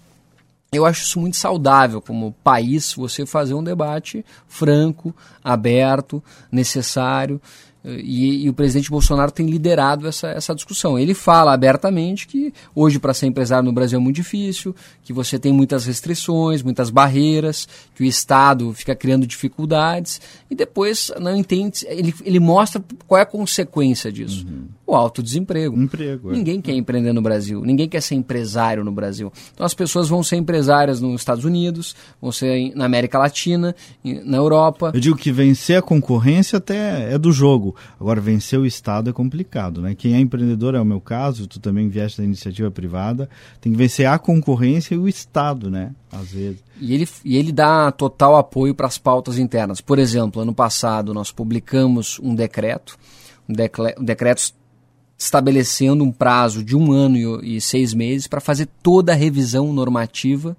Eu 0.70 0.84
acho 0.84 1.02
isso 1.02 1.18
muito 1.18 1.38
saudável 1.38 2.02
como 2.02 2.34
país, 2.44 2.92
você 2.92 3.24
fazer 3.24 3.54
um 3.54 3.64
debate 3.64 4.22
franco, 4.46 5.16
aberto, 5.42 6.22
necessário. 6.52 7.40
E, 7.86 8.44
e, 8.44 8.48
o 8.48 8.52
presidente 8.52 8.90
Bolsonaro 8.90 9.30
tem 9.30 9.46
liderado 9.46 10.08
essa, 10.08 10.28
essa 10.28 10.52
discussão. 10.52 10.98
Ele 10.98 11.14
fala 11.14 11.52
abertamente 11.52 12.26
que 12.26 12.52
hoje 12.74 12.98
para 12.98 13.14
ser 13.14 13.26
empresário 13.26 13.64
no 13.64 13.72
Brasil 13.72 14.00
é 14.00 14.02
muito 14.02 14.16
difícil, 14.16 14.74
que 15.04 15.12
você 15.12 15.38
tem 15.38 15.52
muitas 15.52 15.86
restrições, 15.86 16.62
muitas 16.62 16.90
barreiras, 16.90 17.68
que 17.94 18.02
o 18.02 18.06
Estado 18.06 18.72
fica 18.72 18.92
criando 18.96 19.24
dificuldades 19.24 20.20
e 20.50 20.56
depois 20.56 21.12
não 21.20 21.36
entende. 21.36 21.86
Ele, 21.88 22.12
ele 22.24 22.40
mostra 22.40 22.82
qual 23.06 23.20
é 23.20 23.22
a 23.22 23.26
consequência 23.26 24.10
disso: 24.10 24.44
uhum. 24.48 24.64
o 24.84 24.96
alto 24.96 25.22
desemprego. 25.22 25.80
Emprego, 25.80 26.32
é. 26.32 26.36
Ninguém 26.36 26.60
quer 26.60 26.72
empreender 26.72 27.12
no 27.12 27.22
Brasil, 27.22 27.62
ninguém 27.64 27.88
quer 27.88 28.00
ser 28.00 28.16
empresário 28.16 28.82
no 28.82 28.90
Brasil. 28.90 29.32
Então 29.54 29.64
as 29.64 29.74
pessoas 29.74 30.08
vão 30.08 30.24
ser 30.24 30.34
empresárias 30.34 31.00
nos 31.00 31.20
Estados 31.20 31.44
Unidos, 31.44 31.94
vão 32.20 32.32
ser 32.32 32.74
na 32.74 32.84
América 32.84 33.16
Latina, 33.16 33.76
na 34.24 34.38
Europa. 34.38 34.90
Eu 34.92 35.00
digo 35.00 35.16
que 35.16 35.30
vencer 35.30 35.78
a 35.78 35.82
concorrência 35.82 36.56
até 36.56 37.12
é 37.12 37.18
do 37.18 37.30
jogo 37.30 37.75
Agora, 38.00 38.20
vencer 38.20 38.58
o 38.58 38.66
Estado 38.66 39.10
é 39.10 39.12
complicado, 39.12 39.80
né? 39.80 39.94
Quem 39.94 40.14
é 40.14 40.20
empreendedor, 40.20 40.74
é 40.74 40.80
o 40.80 40.84
meu 40.84 41.00
caso, 41.00 41.46
tu 41.46 41.60
também 41.60 41.88
vieste 41.88 42.18
da 42.18 42.24
iniciativa 42.24 42.70
privada, 42.70 43.28
tem 43.60 43.72
que 43.72 43.78
vencer 43.78 44.06
a 44.06 44.18
concorrência 44.18 44.94
e 44.94 44.98
o 44.98 45.08
Estado, 45.08 45.70
né? 45.70 45.92
Às 46.10 46.32
vezes. 46.32 46.62
E 46.80 46.94
ele, 46.94 47.08
e 47.24 47.36
ele 47.36 47.52
dá 47.52 47.90
total 47.92 48.36
apoio 48.36 48.74
para 48.74 48.86
as 48.86 48.98
pautas 48.98 49.38
internas. 49.38 49.80
Por 49.80 49.98
exemplo, 49.98 50.42
ano 50.42 50.54
passado 50.54 51.14
nós 51.14 51.32
publicamos 51.32 52.18
um 52.22 52.34
decreto, 52.34 52.98
um, 53.48 53.52
decle, 53.52 53.94
um 53.98 54.04
decreto 54.04 54.52
estabelecendo 55.18 56.04
um 56.04 56.12
prazo 56.12 56.62
de 56.62 56.76
um 56.76 56.92
ano 56.92 57.42
e, 57.42 57.56
e 57.56 57.60
seis 57.60 57.94
meses 57.94 58.26
para 58.26 58.40
fazer 58.40 58.68
toda 58.82 59.12
a 59.12 59.16
revisão 59.16 59.72
normativa 59.72 60.56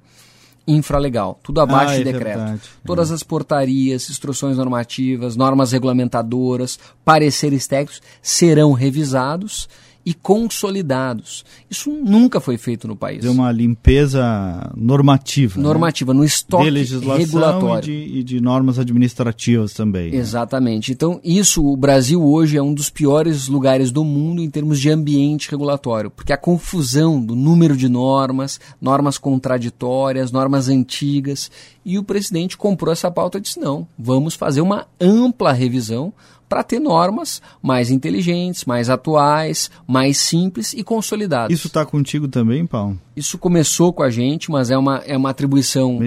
infralegal, 0.68 1.40
tudo 1.42 1.62
abaixo 1.62 1.94
ah, 1.94 1.96
de 1.96 2.02
é 2.02 2.12
decreto. 2.12 2.60
Todas 2.86 3.10
as 3.10 3.24
portarias, 3.24 4.10
instruções 4.10 4.58
normativas, 4.58 5.36
normas 5.36 5.72
regulamentadoras, 5.72 6.78
pareceres 7.06 7.68
técnicos 7.68 8.02
serão 8.22 8.74
revisados 8.74 9.70
e 10.08 10.14
consolidados. 10.14 11.44
Isso 11.70 11.92
nunca 11.92 12.40
foi 12.40 12.58
feito 12.58 12.88
no 12.88 12.96
país. 12.96 13.26
É 13.26 13.30
uma 13.30 13.52
limpeza 13.52 14.72
normativa. 14.74 15.58
Né? 15.58 15.64
Normativa, 15.64 16.14
né? 16.14 16.20
no 16.20 16.24
estoque 16.24 16.64
de 16.64 16.70
legislação 16.70 17.18
regulatório. 17.18 17.94
E 17.94 18.06
de, 18.08 18.20
e 18.20 18.24
de, 18.24 18.40
normas 18.40 18.80
administrativas 18.80 19.74
também. 19.74 20.12
Né? 20.12 20.18
Exatamente. 20.18 20.92
Né? 20.92 20.94
Então, 20.94 21.20
isso, 21.26 21.62
o 21.62 21.76
Brasil 21.76 22.24
hoje 22.24 22.56
é 22.56 22.64
um 22.64 22.74
dos 22.74 22.90
piores 22.90 23.50
lugares 23.50 23.92
do 23.92 24.06
mundo 24.06 24.42
em 24.42 24.50
termos 24.50 24.80
de 24.80 24.90
ambiente 24.90 25.52
regulatório, 25.52 26.10
porque 26.10 26.32
a 26.32 26.38
confusão 26.38 27.20
do 27.20 27.36
número 27.36 27.76
de 27.76 27.90
normas, 27.90 28.62
normas 28.80 29.18
contraditórias, 29.18 30.32
normas 30.32 30.70
antigas, 30.70 31.52
e 31.84 31.98
o 31.98 32.04
presidente 32.04 32.56
comprou 32.56 32.94
essa 32.94 33.12
pauta 33.12 33.40
e 33.40 33.42
disse: 33.42 33.60
não, 33.60 33.86
vamos 34.00 34.36
fazer 34.36 34.62
uma 34.62 34.88
ampla 35.02 35.52
revisão 35.52 36.14
para 36.48 36.64
ter 36.64 36.80
normas 36.80 37.42
mais 37.62 37.92
inteligentes, 37.92 38.66
mais 38.66 38.90
atuais, 38.90 39.70
mais 39.88 40.18
simples 40.18 40.74
e 40.74 40.84
consolidadas. 40.84 41.58
Isso 41.58 41.68
está 41.68 41.86
contigo 41.86 42.28
também, 42.28 42.66
Paulo? 42.66 43.00
Isso 43.18 43.36
começou 43.40 43.92
com 43.92 44.04
a 44.04 44.12
gente, 44.12 44.52
mas 44.52 44.70
é 44.70 44.78
uma, 44.78 44.98
é 44.98 45.18
uma 45.18 45.32
atribuição 45.32 45.98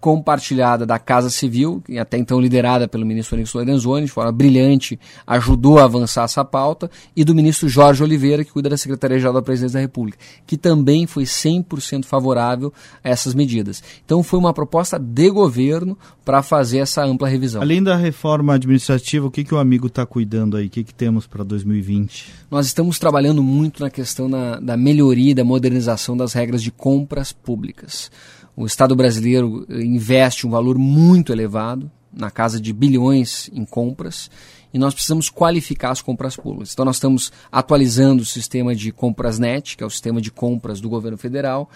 compartilhada 0.00 0.84
da 0.84 0.98
Casa 0.98 1.30
Civil, 1.30 1.80
até 2.00 2.18
então 2.18 2.40
liderada 2.40 2.88
pelo 2.88 3.06
ministro 3.06 3.36
Onyx 3.36 3.54
Lorenzoni, 3.54 4.06
de 4.06 4.10
forma 4.10 4.32
brilhante, 4.32 4.98
ajudou 5.24 5.78
a 5.78 5.84
avançar 5.84 6.24
essa 6.24 6.44
pauta, 6.44 6.90
e 7.14 7.22
do 7.22 7.32
ministro 7.32 7.68
Jorge 7.68 8.02
Oliveira, 8.02 8.44
que 8.44 8.50
cuida 8.50 8.68
da 8.68 8.76
Secretaria-Geral 8.76 9.34
da 9.34 9.40
Presidência 9.40 9.78
da 9.78 9.80
República, 9.80 10.18
que 10.44 10.56
também 10.56 11.06
foi 11.06 11.22
100% 11.22 12.06
favorável 12.06 12.72
a 13.04 13.08
essas 13.08 13.34
medidas. 13.34 13.80
Então 14.04 14.20
foi 14.24 14.40
uma 14.40 14.52
proposta 14.52 14.98
de 14.98 15.30
governo 15.30 15.96
para 16.24 16.42
fazer 16.42 16.78
essa 16.78 17.04
ampla 17.04 17.28
revisão. 17.28 17.62
Além 17.62 17.82
da 17.82 17.96
reforma 17.96 18.54
administrativa, 18.54 19.26
o 19.26 19.30
que, 19.30 19.44
que 19.44 19.54
o 19.54 19.58
amigo 19.58 19.86
está 19.86 20.04
cuidando 20.04 20.56
aí? 20.56 20.66
O 20.66 20.70
que, 20.70 20.82
que 20.82 20.94
temos 20.94 21.26
para 21.26 21.44
2020? 21.44 22.32
Nós 22.50 22.66
estamos 22.66 22.98
trabalhando 22.98 23.42
muito 23.42 23.82
na 23.82 23.90
questão 23.90 24.28
da, 24.28 24.58
da 24.58 24.76
melhoria 24.76 25.34
da 25.34 25.44
modernização 25.44 26.16
das 26.16 26.31
regras 26.32 26.62
de 26.62 26.70
compras 26.70 27.32
públicas. 27.32 28.10
O 28.54 28.66
Estado 28.66 28.94
brasileiro 28.94 29.66
investe 29.70 30.46
um 30.46 30.50
valor 30.50 30.76
muito 30.78 31.32
elevado, 31.32 31.90
na 32.12 32.30
casa 32.30 32.60
de 32.60 32.72
bilhões 32.72 33.48
em 33.54 33.64
compras, 33.64 34.30
e 34.72 34.78
nós 34.78 34.94
precisamos 34.94 35.28
qualificar 35.28 35.90
as 35.90 36.00
compras 36.00 36.36
públicas. 36.36 36.72
Então, 36.72 36.84
nós 36.84 36.96
estamos 36.96 37.32
atualizando 37.50 38.22
o 38.22 38.26
sistema 38.26 38.74
de 38.74 38.90
compras 38.90 39.38
net, 39.38 39.76
que 39.76 39.82
é 39.82 39.86
o 39.86 39.90
sistema 39.90 40.20
de 40.20 40.30
compras 40.30 40.80
do 40.80 40.88
governo 40.88 41.18
federal, 41.18 41.68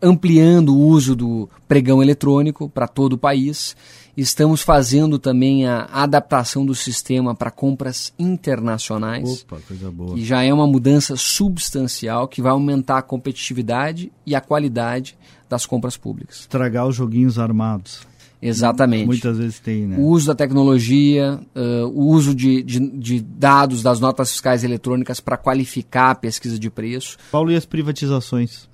ampliando 0.00 0.74
o 0.74 0.78
uso 0.78 1.14
do 1.14 1.48
pregão 1.66 2.02
eletrônico 2.02 2.68
para 2.68 2.86
todo 2.86 3.14
o 3.14 3.18
país. 3.18 3.76
Estamos 4.16 4.62
fazendo 4.62 5.18
também 5.18 5.66
a 5.66 5.88
adaptação 5.92 6.64
do 6.64 6.74
sistema 6.74 7.34
para 7.34 7.50
compras 7.50 8.12
internacionais. 8.18 9.42
Opa, 9.42 9.60
coisa 9.66 9.90
boa. 9.90 10.16
E 10.16 10.24
já 10.24 10.42
é 10.42 10.52
uma 10.52 10.66
mudança 10.66 11.16
substancial 11.16 12.28
que 12.28 12.40
vai 12.40 12.52
aumentar 12.52 12.98
a 12.98 13.02
competitividade 13.02 14.12
e 14.24 14.34
a 14.34 14.40
qualidade 14.40 15.18
das 15.48 15.66
compras 15.66 15.96
públicas. 15.96 16.40
Estragar 16.40 16.86
os 16.86 16.94
joguinhos 16.94 17.38
armados. 17.38 18.06
Exatamente. 18.46 19.06
Muitas 19.06 19.38
vezes 19.38 19.58
tem, 19.58 19.86
né? 19.86 19.96
O 19.98 20.02
uso 20.02 20.26
da 20.26 20.34
tecnologia, 20.34 21.40
uh, 21.56 21.86
o 21.86 22.08
uso 22.08 22.34
de, 22.34 22.62
de, 22.62 22.78
de, 22.78 23.20
dados 23.20 23.82
das 23.82 23.98
notas 23.98 24.32
fiscais 24.32 24.62
eletrônicas 24.62 25.18
para 25.18 25.38
qualificar 25.38 26.10
a 26.10 26.14
pesquisa 26.14 26.58
de 26.58 26.68
preço. 26.68 27.16
Paulo, 27.32 27.50
e 27.50 27.56
as 27.56 27.64
privatizações? 27.64 28.68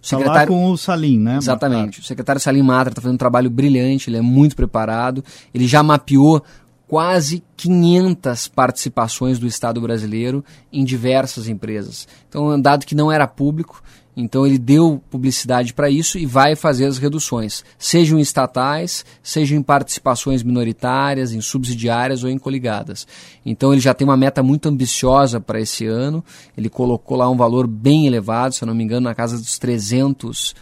O 0.00 0.06
secretário... 0.06 0.32
Tá 0.32 0.40
lá 0.40 0.46
com 0.46 0.70
o 0.70 0.76
Salim, 0.78 1.18
né? 1.18 1.38
Exatamente. 1.38 1.98
O 1.98 2.04
secretário 2.04 2.40
Salim 2.40 2.62
Matra 2.62 2.92
está 2.92 3.02
fazendo 3.02 3.16
um 3.16 3.18
trabalho 3.18 3.50
brilhante, 3.50 4.08
ele 4.08 4.18
é 4.18 4.22
muito 4.22 4.54
preparado. 4.54 5.24
Ele 5.52 5.66
já 5.66 5.82
mapeou 5.82 6.40
quase 6.86 7.42
500 7.56 8.46
participações 8.46 9.38
do 9.38 9.48
Estado 9.48 9.80
brasileiro 9.80 10.44
em 10.72 10.84
diversas 10.84 11.48
empresas. 11.48 12.06
Então, 12.28 12.52
é 12.52 12.54
um 12.54 12.60
dado 12.60 12.86
que 12.86 12.94
não 12.94 13.10
era 13.10 13.26
público 13.26 13.82
então 14.20 14.44
ele 14.44 14.58
deu 14.58 15.00
publicidade 15.08 15.72
para 15.72 15.88
isso 15.88 16.18
e 16.18 16.26
vai 16.26 16.56
fazer 16.56 16.86
as 16.86 16.98
reduções, 16.98 17.64
sejam 17.78 18.18
estatais, 18.18 19.04
sejam 19.22 19.56
em 19.56 19.62
participações 19.62 20.42
minoritárias, 20.42 21.32
em 21.32 21.40
subsidiárias 21.40 22.24
ou 22.24 22.28
em 22.28 22.36
coligadas. 22.36 23.06
Então 23.46 23.72
ele 23.72 23.80
já 23.80 23.94
tem 23.94 24.04
uma 24.04 24.16
meta 24.16 24.42
muito 24.42 24.68
ambiciosa 24.68 25.40
para 25.40 25.60
esse 25.60 25.86
ano. 25.86 26.24
Ele 26.56 26.68
colocou 26.68 27.16
lá 27.16 27.30
um 27.30 27.36
valor 27.36 27.68
bem 27.68 28.08
elevado, 28.08 28.56
se 28.56 28.64
eu 28.64 28.66
não 28.66 28.74
me 28.74 28.82
engano, 28.82 29.04
na 29.04 29.14
casa 29.14 29.38
dos 29.38 29.56
300 29.56 30.54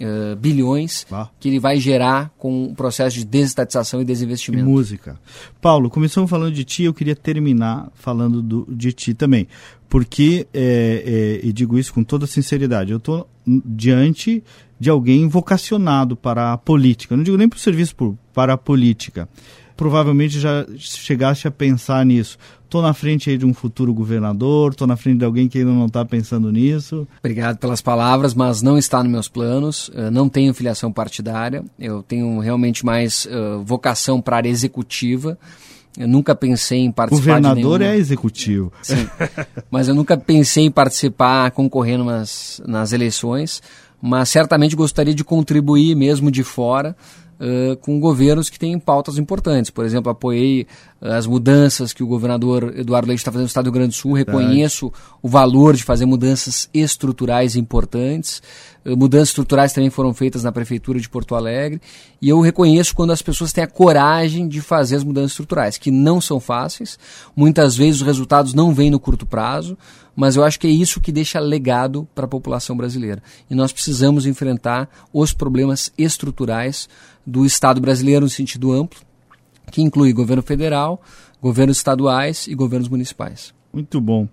Uh, 0.00 0.34
bilhões 0.36 1.04
ah. 1.12 1.28
que 1.38 1.46
ele 1.46 1.58
vai 1.58 1.78
gerar 1.78 2.32
com 2.38 2.64
o 2.64 2.74
processo 2.74 3.18
de 3.18 3.24
desestatização 3.24 4.00
e 4.00 4.04
desinvestimento. 4.04 4.64
E 4.64 4.66
música. 4.66 5.20
Paulo, 5.60 5.90
começamos 5.90 6.30
falando 6.30 6.54
de 6.54 6.64
ti, 6.64 6.84
eu 6.84 6.94
queria 6.94 7.14
terminar 7.14 7.90
falando 7.96 8.40
do, 8.40 8.66
de 8.70 8.94
ti 8.94 9.12
também 9.12 9.46
porque, 9.90 10.46
é, 10.54 11.40
é, 11.42 11.46
e 11.46 11.52
digo 11.52 11.76
isso 11.76 11.92
com 11.92 12.04
toda 12.04 12.24
sinceridade, 12.24 12.92
eu 12.92 12.98
estou 12.98 13.28
diante 13.44 14.42
de 14.78 14.88
alguém 14.88 15.28
vocacionado 15.28 16.16
para 16.16 16.52
a 16.52 16.56
política. 16.56 17.16
Não 17.16 17.24
digo 17.24 17.36
nem 17.36 17.48
para 17.48 17.56
o 17.56 17.60
serviço 17.60 18.16
para 18.32 18.52
a 18.52 18.56
política. 18.56 19.28
Provavelmente 19.76 20.38
já 20.38 20.64
chegaste 20.78 21.48
a 21.48 21.50
pensar 21.50 22.06
nisso. 22.06 22.38
Estou 22.64 22.80
na 22.80 22.94
frente 22.94 23.36
de 23.36 23.44
um 23.44 23.52
futuro 23.52 23.92
governador, 23.92 24.70
estou 24.70 24.86
na 24.86 24.96
frente 24.96 25.18
de 25.18 25.24
alguém 25.24 25.48
que 25.48 25.58
ainda 25.58 25.72
não 25.72 25.86
está 25.86 26.04
pensando 26.04 26.52
nisso. 26.52 27.08
Obrigado 27.18 27.58
pelas 27.58 27.80
palavras, 27.80 28.32
mas 28.32 28.62
não 28.62 28.78
está 28.78 29.02
nos 29.02 29.10
meus 29.10 29.28
planos. 29.28 29.90
Eu 29.92 30.10
não 30.10 30.28
tenho 30.28 30.54
filiação 30.54 30.92
partidária, 30.92 31.64
eu 31.76 32.00
tenho 32.04 32.38
realmente 32.38 32.86
mais 32.86 33.26
uh, 33.26 33.64
vocação 33.64 34.20
para 34.20 34.36
a 34.36 34.38
área 34.38 34.48
executiva. 34.48 35.36
Eu 35.98 36.06
nunca 36.06 36.34
pensei 36.34 36.80
em 36.80 36.92
participar 36.92 37.34
Governador 37.40 37.78
de 37.78 37.84
nenhuma... 37.84 37.96
é 37.96 37.98
executivo. 37.98 38.72
Sim, 38.82 39.08
mas 39.70 39.88
eu 39.88 39.94
nunca 39.94 40.16
pensei 40.16 40.64
em 40.64 40.70
participar, 40.70 41.50
concorrendo 41.50 42.04
nas, 42.04 42.62
nas 42.66 42.92
eleições, 42.92 43.62
mas 44.00 44.28
certamente 44.28 44.76
gostaria 44.76 45.14
de 45.14 45.24
contribuir 45.24 45.94
mesmo 45.94 46.30
de 46.30 46.42
fora 46.44 46.96
uh, 47.40 47.76
com 47.76 47.98
governos 47.98 48.50
que 48.50 48.58
têm 48.58 48.78
pautas 48.78 49.16
importantes. 49.18 49.70
Por 49.70 49.84
exemplo, 49.84 50.10
apoiei 50.10 50.66
as 51.00 51.26
mudanças 51.26 51.94
que 51.94 52.02
o 52.02 52.06
governador 52.06 52.74
Eduardo 52.76 53.08
Leite 53.08 53.20
está 53.20 53.32
fazendo 53.32 53.44
no 53.44 53.48
Estado 53.48 53.64
do 53.64 53.68
Rio 53.68 53.74
Grande 53.74 53.94
do 53.94 53.94
Sul, 53.94 54.12
reconheço 54.12 54.92
o 55.22 55.28
valor 55.28 55.74
de 55.74 55.82
fazer 55.82 56.04
mudanças 56.04 56.68
estruturais 56.74 57.56
importantes. 57.56 58.42
Uh, 58.84 58.96
mudanças 58.96 59.30
estruturais 59.30 59.72
também 59.72 59.90
foram 59.90 60.12
feitas 60.12 60.44
na 60.44 60.52
Prefeitura 60.52 61.00
de 61.00 61.08
Porto 61.08 61.34
Alegre. 61.34 61.80
E 62.20 62.28
eu 62.28 62.40
reconheço 62.40 62.94
quando 62.94 63.12
as 63.12 63.22
pessoas 63.22 63.52
têm 63.52 63.64
a 63.64 63.68
coragem 63.68 64.46
de 64.46 64.60
fazer 64.60 64.96
as 64.96 65.04
mudanças 65.04 65.32
estruturais, 65.32 65.78
que 65.78 65.90
não 65.90 66.20
são 66.20 66.38
fáceis. 66.38 66.98
Muitas 67.34 67.76
vezes 67.76 68.00
os 68.00 68.06
resultados 68.06 68.52
não 68.52 68.74
vêm 68.74 68.90
no 68.90 69.00
curto 69.00 69.24
prazo, 69.24 69.76
mas 70.20 70.36
eu 70.36 70.44
acho 70.44 70.60
que 70.60 70.66
é 70.66 70.70
isso 70.70 71.00
que 71.00 71.10
deixa 71.10 71.40
legado 71.40 72.06
para 72.14 72.26
a 72.26 72.28
população 72.28 72.76
brasileira. 72.76 73.22
E 73.48 73.54
nós 73.54 73.72
precisamos 73.72 74.26
enfrentar 74.26 74.86
os 75.14 75.32
problemas 75.32 75.90
estruturais 75.96 76.90
do 77.26 77.46
Estado 77.46 77.80
brasileiro 77.80 78.26
no 78.26 78.28
sentido 78.28 78.70
amplo, 78.70 79.00
que 79.72 79.80
inclui 79.80 80.12
governo 80.12 80.42
federal, 80.42 81.00
governos 81.40 81.78
estaduais 81.78 82.46
e 82.46 82.54
governos 82.54 82.86
municipais. 82.86 83.54
Muito 83.72 83.98
bom. 83.98 84.28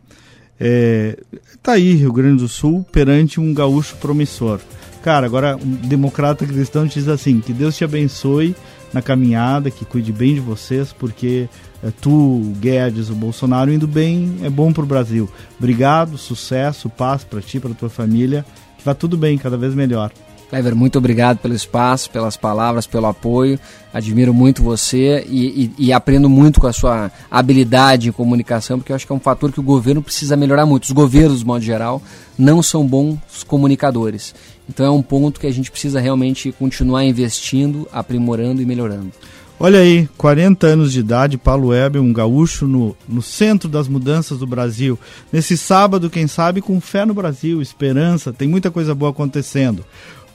É, 0.59 1.23
tá 1.63 1.73
aí 1.73 1.93
Rio 1.93 2.11
Grande 2.11 2.41
do 2.41 2.49
Sul 2.49 2.85
perante 2.91 3.39
um 3.39 3.53
gaúcho 3.53 3.95
promissor. 3.95 4.59
Cara, 5.01 5.25
agora 5.25 5.55
um 5.55 5.87
democrata 5.87 6.45
cristão 6.45 6.85
diz 6.85 7.07
assim: 7.07 7.39
que 7.39 7.53
Deus 7.53 7.77
te 7.77 7.85
abençoe 7.85 8.53
na 8.91 9.01
caminhada, 9.01 9.71
que 9.71 9.85
cuide 9.85 10.11
bem 10.11 10.33
de 10.33 10.41
vocês, 10.41 10.91
porque 10.91 11.47
é, 11.83 11.91
tu, 11.91 12.53
Guedes, 12.59 13.09
o 13.09 13.15
Bolsonaro 13.15 13.71
indo 13.71 13.87
bem, 13.87 14.37
é 14.43 14.49
bom 14.49 14.73
para 14.73 14.83
o 14.83 14.87
Brasil. 14.87 15.29
Obrigado, 15.59 16.17
sucesso, 16.17 16.89
paz 16.89 17.23
para 17.23 17.41
ti, 17.41 17.59
para 17.59 17.73
tua 17.73 17.89
família. 17.89 18.45
Que 18.77 18.83
vá 18.83 18.93
tudo 18.93 19.17
bem, 19.17 19.37
cada 19.37 19.57
vez 19.57 19.73
melhor. 19.75 20.11
Clever, 20.49 20.73
muito 20.73 20.97
obrigado 20.97 21.39
pelo 21.39 21.53
espaço, 21.53 22.09
pelas 22.09 22.37
palavras, 22.37 22.87
pelo 22.87 23.05
apoio. 23.05 23.59
Admiro 23.93 24.33
muito 24.33 24.63
você 24.63 25.25
e, 25.27 25.73
e, 25.77 25.87
e, 25.87 25.93
aprendo 25.93 26.29
muito 26.29 26.61
com 26.61 26.67
a 26.67 26.73
sua 26.73 27.11
habilidade 27.29 28.07
em 28.07 28.13
comunicação, 28.13 28.79
porque 28.79 28.93
eu 28.93 28.95
acho 28.95 29.05
que 29.05 29.11
é 29.11 29.15
um 29.15 29.19
fator 29.19 29.51
que 29.51 29.59
o 29.59 29.63
governo 29.63 30.01
precisa 30.01 30.37
melhorar 30.37 30.65
muito. 30.65 30.85
Os 30.85 30.91
governos, 30.91 31.39
de 31.39 31.45
modo 31.45 31.63
geral, 31.63 32.01
não 32.37 32.63
são 32.63 32.87
bons 32.87 33.43
comunicadores. 33.45 34.33
Então 34.69 34.85
é 34.85 34.89
um 34.89 35.01
ponto 35.01 35.39
que 35.39 35.47
a 35.47 35.51
gente 35.51 35.69
precisa 35.69 35.99
realmente 35.99 36.53
continuar 36.53 37.03
investindo, 37.03 37.85
aprimorando 37.91 38.61
e 38.61 38.65
melhorando. 38.65 39.11
Olha 39.59 39.79
aí, 39.79 40.07
40 40.17 40.67
anos 40.67 40.93
de 40.93 40.99
idade, 40.99 41.35
Paulo 41.35 41.69
Weber, 41.69 41.99
um 41.99 42.13
gaúcho 42.13 42.67
no, 42.67 42.95
no 43.09 43.23
centro 43.23 43.67
das 43.67 43.87
mudanças 43.87 44.37
do 44.37 44.45
Brasil. 44.45 44.99
Nesse 45.33 45.57
sábado, 45.57 46.11
quem 46.11 46.27
sabe, 46.27 46.61
com 46.61 46.79
fé 46.79 47.05
no 47.05 47.13
Brasil, 47.13 47.59
esperança, 47.59 48.31
tem 48.31 48.47
muita 48.47 48.69
coisa 48.69 48.93
boa 48.93 49.09
acontecendo. 49.09 49.83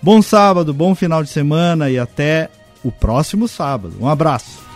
Bom 0.02 0.20
sábado, 0.20 0.74
bom 0.74 0.92
final 0.92 1.22
de 1.22 1.30
semana 1.30 1.88
e 1.88 2.00
até 2.00 2.50
o 2.82 2.90
próximo 2.90 3.46
sábado. 3.46 3.94
Um 4.00 4.08
abraço. 4.08 4.71